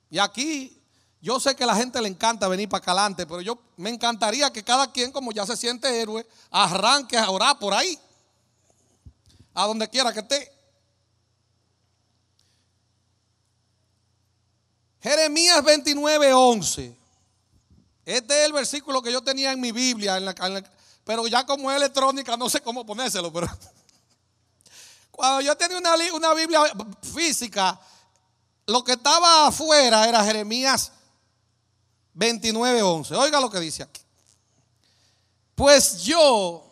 Y 0.09 0.19
aquí 0.19 0.81
yo 1.21 1.39
sé 1.39 1.55
que 1.55 1.63
a 1.63 1.67
la 1.67 1.75
gente 1.75 2.01
le 2.01 2.07
encanta 2.07 2.47
venir 2.47 2.69
para 2.69 2.83
adelante, 2.83 3.25
pero 3.25 3.41
yo 3.41 3.57
me 3.77 3.89
encantaría 3.89 4.53
que 4.53 4.63
cada 4.63 4.91
quien, 4.91 5.11
como 5.11 5.31
ya 5.31 5.45
se 5.45 5.57
siente 5.57 5.99
héroe, 5.99 6.25
arranque 6.51 7.17
a 7.17 7.29
orar 7.29 7.57
por 7.57 7.73
ahí, 7.73 7.99
a 9.53 9.65
donde 9.65 9.89
quiera 9.89 10.13
que 10.13 10.19
esté. 10.19 10.51
Jeremías 15.01 15.63
29, 15.63 16.33
11. 16.33 17.04
Este 18.05 18.39
es 18.39 18.45
el 18.45 18.53
versículo 18.53 19.01
que 19.01 19.11
yo 19.11 19.21
tenía 19.21 19.51
en 19.51 19.59
mi 19.59 19.71
Biblia, 19.71 20.19
pero 21.03 21.25
ya 21.27 21.45
como 21.45 21.71
es 21.71 21.77
electrónica, 21.77 22.37
no 22.37 22.49
sé 22.49 22.61
cómo 22.61 22.85
ponérselo, 22.85 23.33
pero 23.33 23.47
cuando 25.11 25.41
yo 25.41 25.55
tenía 25.57 25.77
una, 25.77 25.95
una 26.13 26.33
Biblia 26.33 26.61
física, 27.13 27.79
lo 28.67 28.83
que 28.83 28.93
estaba 28.93 29.47
afuera 29.47 30.07
era 30.07 30.23
Jeremías 30.23 30.91
29, 32.13 32.81
11. 32.81 33.15
Oiga 33.15 33.39
lo 33.39 33.49
que 33.49 33.59
dice 33.59 33.83
aquí. 33.83 34.01
Pues 35.55 36.03
yo 36.03 36.65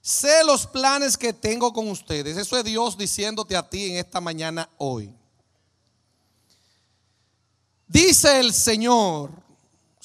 sé 0.00 0.44
los 0.44 0.66
planes 0.66 1.16
que 1.16 1.32
tengo 1.32 1.72
con 1.72 1.88
ustedes. 1.88 2.36
Eso 2.36 2.56
es 2.56 2.64
Dios 2.64 2.96
diciéndote 2.96 3.56
a 3.56 3.68
ti 3.68 3.90
en 3.90 3.96
esta 3.98 4.20
mañana 4.20 4.68
hoy. 4.78 5.12
Dice 7.86 8.40
el 8.40 8.52
Señor, 8.52 9.30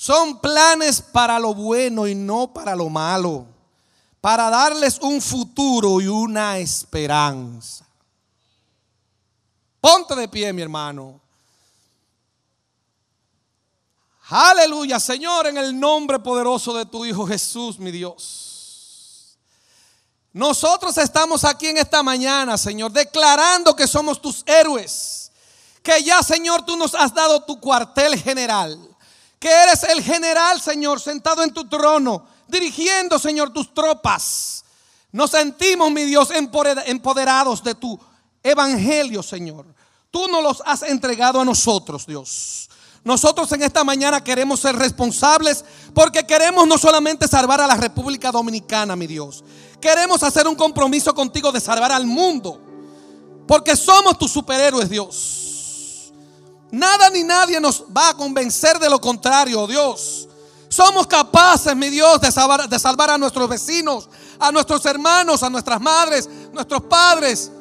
son 0.01 0.39
planes 0.39 0.99
para 0.99 1.37
lo 1.37 1.53
bueno 1.53 2.07
y 2.07 2.15
no 2.15 2.51
para 2.51 2.75
lo 2.75 2.89
malo 2.89 3.45
para 4.19 4.49
darles 4.49 4.97
un 4.99 5.21
futuro 5.21 6.01
y 6.01 6.07
una 6.07 6.57
esperanza. 6.57 7.85
Ponte 9.79 10.15
de 10.15 10.27
pie, 10.27 10.51
mi 10.53 10.63
hermano. 10.63 11.21
Aleluya, 14.29 14.99
Señor, 14.99 15.45
en 15.45 15.57
el 15.57 15.79
nombre 15.79 16.17
poderoso 16.17 16.73
de 16.73 16.87
tu 16.87 17.05
Hijo 17.05 17.27
Jesús, 17.27 17.77
mi 17.77 17.91
Dios. 17.91 19.37
Nosotros 20.33 20.97
estamos 20.97 21.43
aquí 21.43 21.67
en 21.67 21.77
esta 21.77 22.01
mañana, 22.01 22.57
Señor, 22.57 22.91
declarando 22.91 23.75
que 23.75 23.85
somos 23.85 24.19
tus 24.19 24.41
héroes. 24.47 25.31
Que 25.83 26.01
ya, 26.03 26.23
Señor, 26.23 26.65
tú 26.65 26.75
nos 26.75 26.95
has 26.95 27.13
dado 27.13 27.43
tu 27.43 27.59
cuartel 27.59 28.19
general. 28.19 28.90
Que 29.41 29.49
eres 29.49 29.81
el 29.85 30.03
general, 30.03 30.61
Señor, 30.61 31.01
sentado 31.01 31.41
en 31.41 31.51
tu 31.51 31.67
trono 31.67 32.27
dirigiendo, 32.47 33.17
Señor, 33.17 33.51
tus 33.51 33.73
tropas. 33.73 34.63
Nos 35.11 35.31
sentimos, 35.31 35.89
mi 35.91 36.03
Dios, 36.03 36.29
empoderados 36.31 37.63
de 37.63 37.73
tu 37.73 37.99
evangelio, 38.43 39.23
Señor. 39.23 39.65
Tú 40.11 40.27
nos 40.27 40.43
los 40.43 40.63
has 40.63 40.83
entregado 40.83 41.41
a 41.41 41.45
nosotros, 41.45 42.05
Dios. 42.05 42.69
Nosotros 43.03 43.51
en 43.53 43.63
esta 43.63 43.83
mañana 43.83 44.23
queremos 44.23 44.59
ser 44.59 44.75
responsables 44.75 45.65
porque 45.95 46.23
queremos 46.23 46.67
no 46.67 46.77
solamente 46.77 47.27
salvar 47.27 47.61
a 47.61 47.67
la 47.67 47.77
República 47.77 48.31
Dominicana, 48.31 48.95
mi 48.95 49.07
Dios. 49.07 49.43
Queremos 49.81 50.21
hacer 50.21 50.47
un 50.47 50.55
compromiso 50.55 51.15
contigo 51.15 51.51
de 51.51 51.59
salvar 51.59 51.91
al 51.91 52.05
mundo. 52.05 52.61
Porque 53.47 53.75
somos 53.75 54.19
tus 54.19 54.31
superhéroes, 54.31 54.87
Dios. 54.87 55.50
Nada 56.71 57.09
ni 57.09 57.23
nadie 57.23 57.59
nos 57.59 57.83
va 57.95 58.09
a 58.09 58.13
convencer 58.13 58.79
de 58.79 58.89
lo 58.89 58.99
contrario, 58.99 59.67
Dios. 59.67 60.27
Somos 60.69 61.05
capaces, 61.05 61.75
mi 61.75 61.89
Dios, 61.89 62.21
de 62.21 62.31
salvar, 62.31 62.69
de 62.69 62.79
salvar 62.79 63.09
a 63.09 63.17
nuestros 63.17 63.49
vecinos, 63.49 64.07
a 64.39 64.53
nuestros 64.53 64.85
hermanos, 64.85 65.43
a 65.43 65.49
nuestras 65.49 65.81
madres, 65.81 66.29
nuestros 66.53 66.83
padres, 66.83 67.51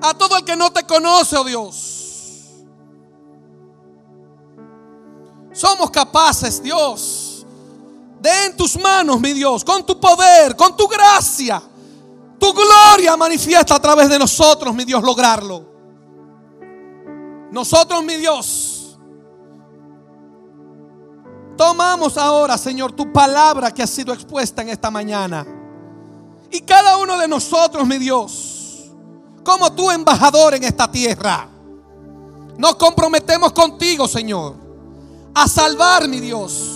a 0.00 0.12
todo 0.14 0.36
el 0.36 0.44
que 0.44 0.56
no 0.56 0.72
te 0.72 0.82
conoce, 0.82 1.36
oh 1.36 1.44
Dios. 1.44 1.98
Somos 5.52 5.90
capaces, 5.92 6.60
Dios, 6.60 7.46
de 8.20 8.46
en 8.46 8.56
tus 8.56 8.76
manos, 8.76 9.20
mi 9.20 9.32
Dios, 9.32 9.62
con 9.62 9.86
tu 9.86 10.00
poder, 10.00 10.56
con 10.56 10.76
tu 10.76 10.88
gracia, 10.88 11.62
tu 12.40 12.52
gloria 12.52 13.16
manifiesta 13.16 13.76
a 13.76 13.80
través 13.80 14.08
de 14.08 14.18
nosotros, 14.18 14.74
mi 14.74 14.84
Dios, 14.84 15.00
lograrlo. 15.00 15.71
Nosotros, 17.52 18.02
mi 18.02 18.16
Dios, 18.16 18.72
Tomamos 21.56 22.16
ahora, 22.16 22.56
Señor, 22.58 22.92
tu 22.92 23.12
palabra 23.12 23.70
que 23.70 23.82
ha 23.82 23.86
sido 23.86 24.12
expuesta 24.12 24.62
en 24.62 24.70
esta 24.70 24.90
mañana. 24.90 25.46
Y 26.50 26.60
cada 26.62 26.96
uno 26.96 27.18
de 27.18 27.28
nosotros, 27.28 27.86
mi 27.86 27.98
Dios, 27.98 28.90
como 29.44 29.72
tu 29.72 29.90
embajador 29.90 30.54
en 30.54 30.64
esta 30.64 30.90
tierra, 30.90 31.48
nos 32.58 32.74
comprometemos 32.76 33.52
contigo, 33.52 34.08
Señor, 34.08 34.56
a 35.34 35.46
salvar, 35.46 36.08
mi 36.08 36.20
Dios, 36.20 36.68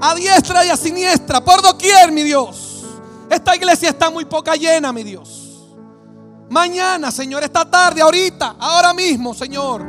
a 0.00 0.14
diestra 0.14 0.64
y 0.64 0.68
a 0.68 0.76
siniestra, 0.76 1.44
por 1.44 1.62
doquier, 1.62 2.12
mi 2.12 2.22
Dios. 2.22 2.84
Esta 3.28 3.56
iglesia 3.56 3.90
está 3.90 4.10
muy 4.10 4.24
poca 4.24 4.54
llena, 4.54 4.92
mi 4.92 5.02
Dios. 5.02 5.41
Mañana, 6.52 7.10
Señor, 7.10 7.42
esta 7.42 7.64
tarde, 7.64 8.02
ahorita, 8.02 8.56
ahora 8.60 8.92
mismo, 8.92 9.32
Señor, 9.32 9.82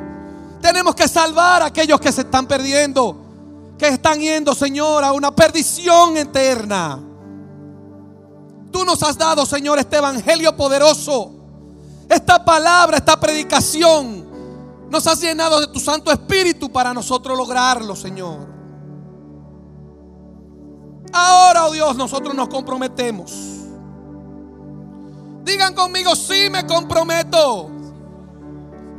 tenemos 0.61 0.95
que 0.95 1.09
salvar 1.09 1.61
a 1.61 1.66
aquellos 1.66 1.99
que 1.99 2.09
se 2.09 2.22
están 2.22 2.47
perdiendo 2.47 3.20
que 3.78 3.89
están 3.89 4.18
yendo, 4.22 4.55
Señor, 4.55 5.03
a 5.03 5.11
una 5.11 5.36
perdición 5.36 6.16
eterna. 6.16 6.97
Tú 8.72 8.86
nos 8.86 9.03
has 9.03 9.18
dado, 9.18 9.45
Señor, 9.45 9.78
este 9.78 9.97
evangelio 9.97 10.55
poderoso. 10.55 11.34
Esta 12.07 12.45
palabra, 12.45 12.95
esta 12.95 13.20
predicación. 13.20 14.88
Nos 14.89 15.05
has 15.05 15.20
llenado 15.20 15.59
de 15.59 15.68
tu 15.68 15.82
Santo 15.82 16.14
Espíritu 16.14 16.72
para 16.72 16.93
nosotros 16.93 17.38
lograrlo, 17.38 17.93
Señor. 17.93 18.47
Ahora, 21.11 21.66
oh 21.66 21.72
Dios, 21.74 21.97
nosotros 21.97 22.34
nos 22.34 22.47
comprometemos 22.47 23.62
Digan 25.44 25.74
conmigo, 25.74 26.16
sí 26.16 26.50
me 26.50 26.66
comprometo. 26.66 27.70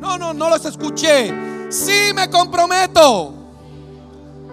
No, 0.00 0.18
no, 0.18 0.34
no 0.34 0.50
los 0.50 0.64
escuché. 0.64 1.32
Sí 1.70 2.12
me 2.14 2.28
comprometo. 2.28 3.32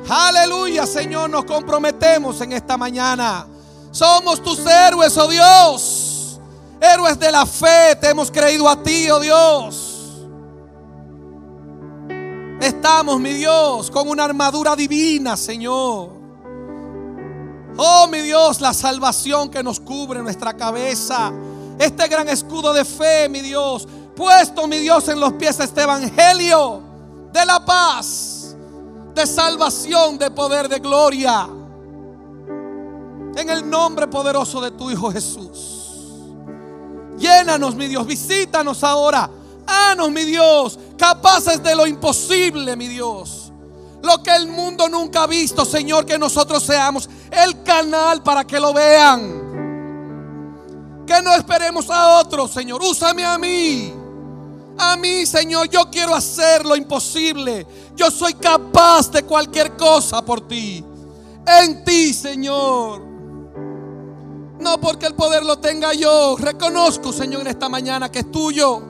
Aleluya, 0.10 0.86
Señor, 0.86 1.30
nos 1.30 1.46
comprometemos 1.46 2.40
en 2.42 2.54
esta 2.54 2.78
mañana. 2.78 3.46
Somos 3.92 4.42
tus 4.42 4.66
héroes, 4.66 5.18
oh 5.18 5.28
Dios. 5.28 6.40
Héroes 6.80 7.20
de 7.20 7.32
la 7.32 7.46
fe, 7.46 7.96
te 8.00 8.10
hemos 8.10 8.32
creído 8.32 8.68
a 8.68 8.82
ti, 8.82 9.10
oh 9.12 9.20
Dios. 9.20 9.92
Estamos, 12.62 13.20
mi 13.20 13.34
Dios, 13.34 13.92
con 13.92 14.08
una 14.08 14.24
armadura 14.24 14.76
divina, 14.76 15.36
Señor. 15.36 16.12
Oh, 17.78 18.08
mi 18.12 18.22
Dios, 18.22 18.62
la 18.62 18.74
salvación 18.74 19.50
que 19.50 19.64
nos 19.64 19.80
cubre 19.80 20.22
nuestra 20.22 20.56
cabeza. 20.56 21.32
Este 21.82 22.08
gran 22.08 22.30
escudo 22.30 22.74
de 22.74 22.86
fe, 22.86 23.28
mi 23.28 23.42
Dios. 23.42 23.88
Puesto, 24.16 24.68
mi 24.68 24.78
Dios, 24.78 25.10
en 25.10 25.20
los 25.20 25.34
pies 25.34 25.60
este 25.60 25.82
evangelio 25.82 26.80
de 27.34 27.44
la 27.44 27.66
paz, 27.66 28.56
de 29.16 29.26
salvación, 29.26 30.20
de 30.20 30.30
poder, 30.30 30.70
de 30.70 30.78
gloria. 30.78 31.50
En 33.36 33.50
el 33.50 33.68
nombre 33.68 34.08
poderoso 34.08 34.62
de 34.62 34.70
tu 34.70 34.92
Hijo 34.92 35.12
Jesús. 35.12 36.28
Llénanos, 37.18 37.74
mi 37.74 37.88
Dios. 37.88 38.06
Visítanos 38.06 38.84
ahora. 38.84 39.28
Hanos, 39.66 40.12
mi 40.12 40.24
Dios. 40.24 40.78
Capaces 41.00 41.64
de 41.64 41.74
lo 41.74 41.88
imposible, 41.88 42.76
mi 42.76 42.90
Dios. 42.90 43.52
Lo 44.04 44.22
que 44.22 44.36
el 44.36 44.48
mundo 44.48 44.88
nunca 44.88 45.24
ha 45.24 45.28
visto, 45.28 45.66
Señor, 45.66 46.06
que 46.06 46.20
nosotros 46.20 46.62
seamos 46.62 47.10
el 47.32 47.64
canal 47.64 48.22
para 48.22 48.46
que 48.46 48.60
lo 48.60 48.72
vean. 48.72 49.41
Que 51.12 51.22
no 51.22 51.34
esperemos 51.34 51.90
a 51.90 52.22
otros, 52.22 52.52
Señor. 52.52 52.82
Úsame 52.82 53.26
a 53.26 53.38
mí. 53.38 53.94
A 54.78 54.96
mí, 54.96 55.26
Señor, 55.26 55.68
yo 55.68 55.90
quiero 55.92 56.16
hacer 56.16 56.66
lo 56.66 56.74
imposible. 56.74 57.68
Yo 57.98 58.10
soy 58.10 58.34
capaz 58.36 59.12
de 59.12 59.24
cualquier 59.24 59.76
cosa 59.76 60.24
por 60.24 60.48
ti. 60.48 60.82
En 61.46 61.84
ti, 61.84 62.14
Señor. 62.14 63.02
No 64.58 64.80
porque 64.80 65.06
el 65.06 65.14
poder 65.14 65.44
lo 65.44 65.60
tenga 65.60 65.94
yo. 65.94 66.38
Reconozco, 66.40 67.12
Señor, 67.12 67.42
en 67.42 67.48
esta 67.48 67.68
mañana 67.68 68.10
que 68.10 68.20
es 68.20 68.32
tuyo. 68.32 68.82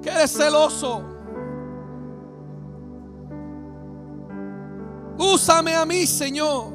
Que 0.00 0.10
eres 0.10 0.30
celoso. 0.30 1.02
Úsame 5.18 5.74
a 5.74 5.84
mí, 5.84 6.06
Señor. 6.06 6.66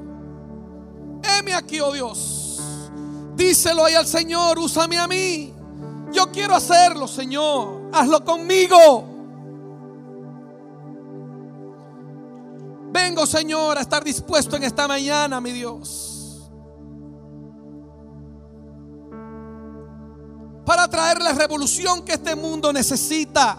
Heme 1.23 1.53
aquí, 1.53 1.79
oh 1.79 1.93
Dios. 1.93 2.34
Díselo 3.35 3.83
ahí 3.83 3.95
al 3.95 4.07
Señor, 4.07 4.57
úsame 4.59 4.97
a 4.97 5.07
mí. 5.07 5.53
Yo 6.11 6.31
quiero 6.31 6.55
hacerlo, 6.55 7.07
Señor. 7.07 7.89
Hazlo 7.91 8.23
conmigo. 8.23 9.15
Vengo, 12.91 13.25
Señor, 13.25 13.77
a 13.77 13.81
estar 13.81 14.03
dispuesto 14.03 14.55
en 14.55 14.63
esta 14.63 14.87
mañana, 14.87 15.41
mi 15.41 15.51
Dios. 15.51 16.49
Para 20.65 20.87
traer 20.87 21.21
la 21.21 21.33
revolución 21.33 22.03
que 22.05 22.13
este 22.13 22.35
mundo 22.35 22.71
necesita. 22.71 23.57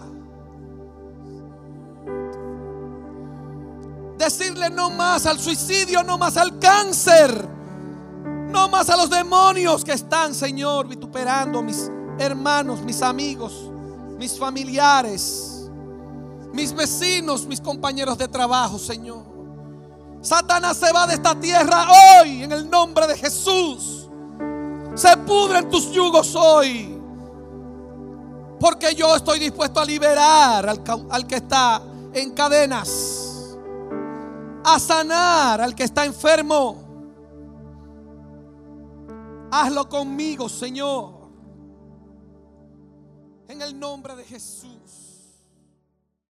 Decirle 4.17 4.71
no 4.71 4.89
más 4.89 5.27
al 5.27 5.39
suicidio, 5.39 6.01
no 6.01 6.17
más 6.17 6.35
al 6.35 6.57
cáncer, 6.57 7.56
no 8.47 8.69
más 8.69 8.89
a 8.89 8.97
los 8.97 9.09
demonios 9.09 9.83
que 9.83 9.93
están, 9.93 10.33
Señor, 10.33 10.87
vituperando 10.87 11.61
mis 11.61 11.91
hermanos, 12.19 12.81
mis 12.81 13.01
amigos, 13.01 13.69
mis 14.17 14.37
familiares, 14.37 15.69
mis 16.53 16.73
vecinos, 16.73 17.45
mis 17.45 17.61
compañeros 17.61 18.17
de 18.17 18.27
trabajo, 18.27 18.79
Señor. 18.79 19.25
Satanás 20.21 20.77
se 20.77 20.91
va 20.91 21.05
de 21.07 21.13
esta 21.13 21.39
tierra 21.39 21.87
hoy 22.21 22.43
en 22.43 22.51
el 22.51 22.69
nombre 22.69 23.07
de 23.07 23.17
Jesús. 23.17 24.09
Se 24.95 25.15
pudren 25.17 25.69
tus 25.69 25.91
yugos 25.91 26.35
hoy. 26.35 26.93
Porque 28.59 28.95
yo 28.95 29.15
estoy 29.15 29.39
dispuesto 29.39 29.79
a 29.79 29.85
liberar 29.85 30.67
al, 30.67 30.81
al 31.11 31.27
que 31.27 31.35
está 31.35 31.81
en 32.13 32.31
cadenas 32.31 33.27
a 34.67 34.79
sanar 34.79 35.61
al 35.61 35.73
que 35.73 35.83
está 35.83 36.03
enfermo. 36.03 36.86
Hazlo 39.51 39.87
conmigo, 39.87 40.49
Señor. 40.49 41.29
En 43.47 43.61
el 43.61 43.79
nombre 43.79 44.15
de 44.15 44.23
Jesús. 44.23 44.76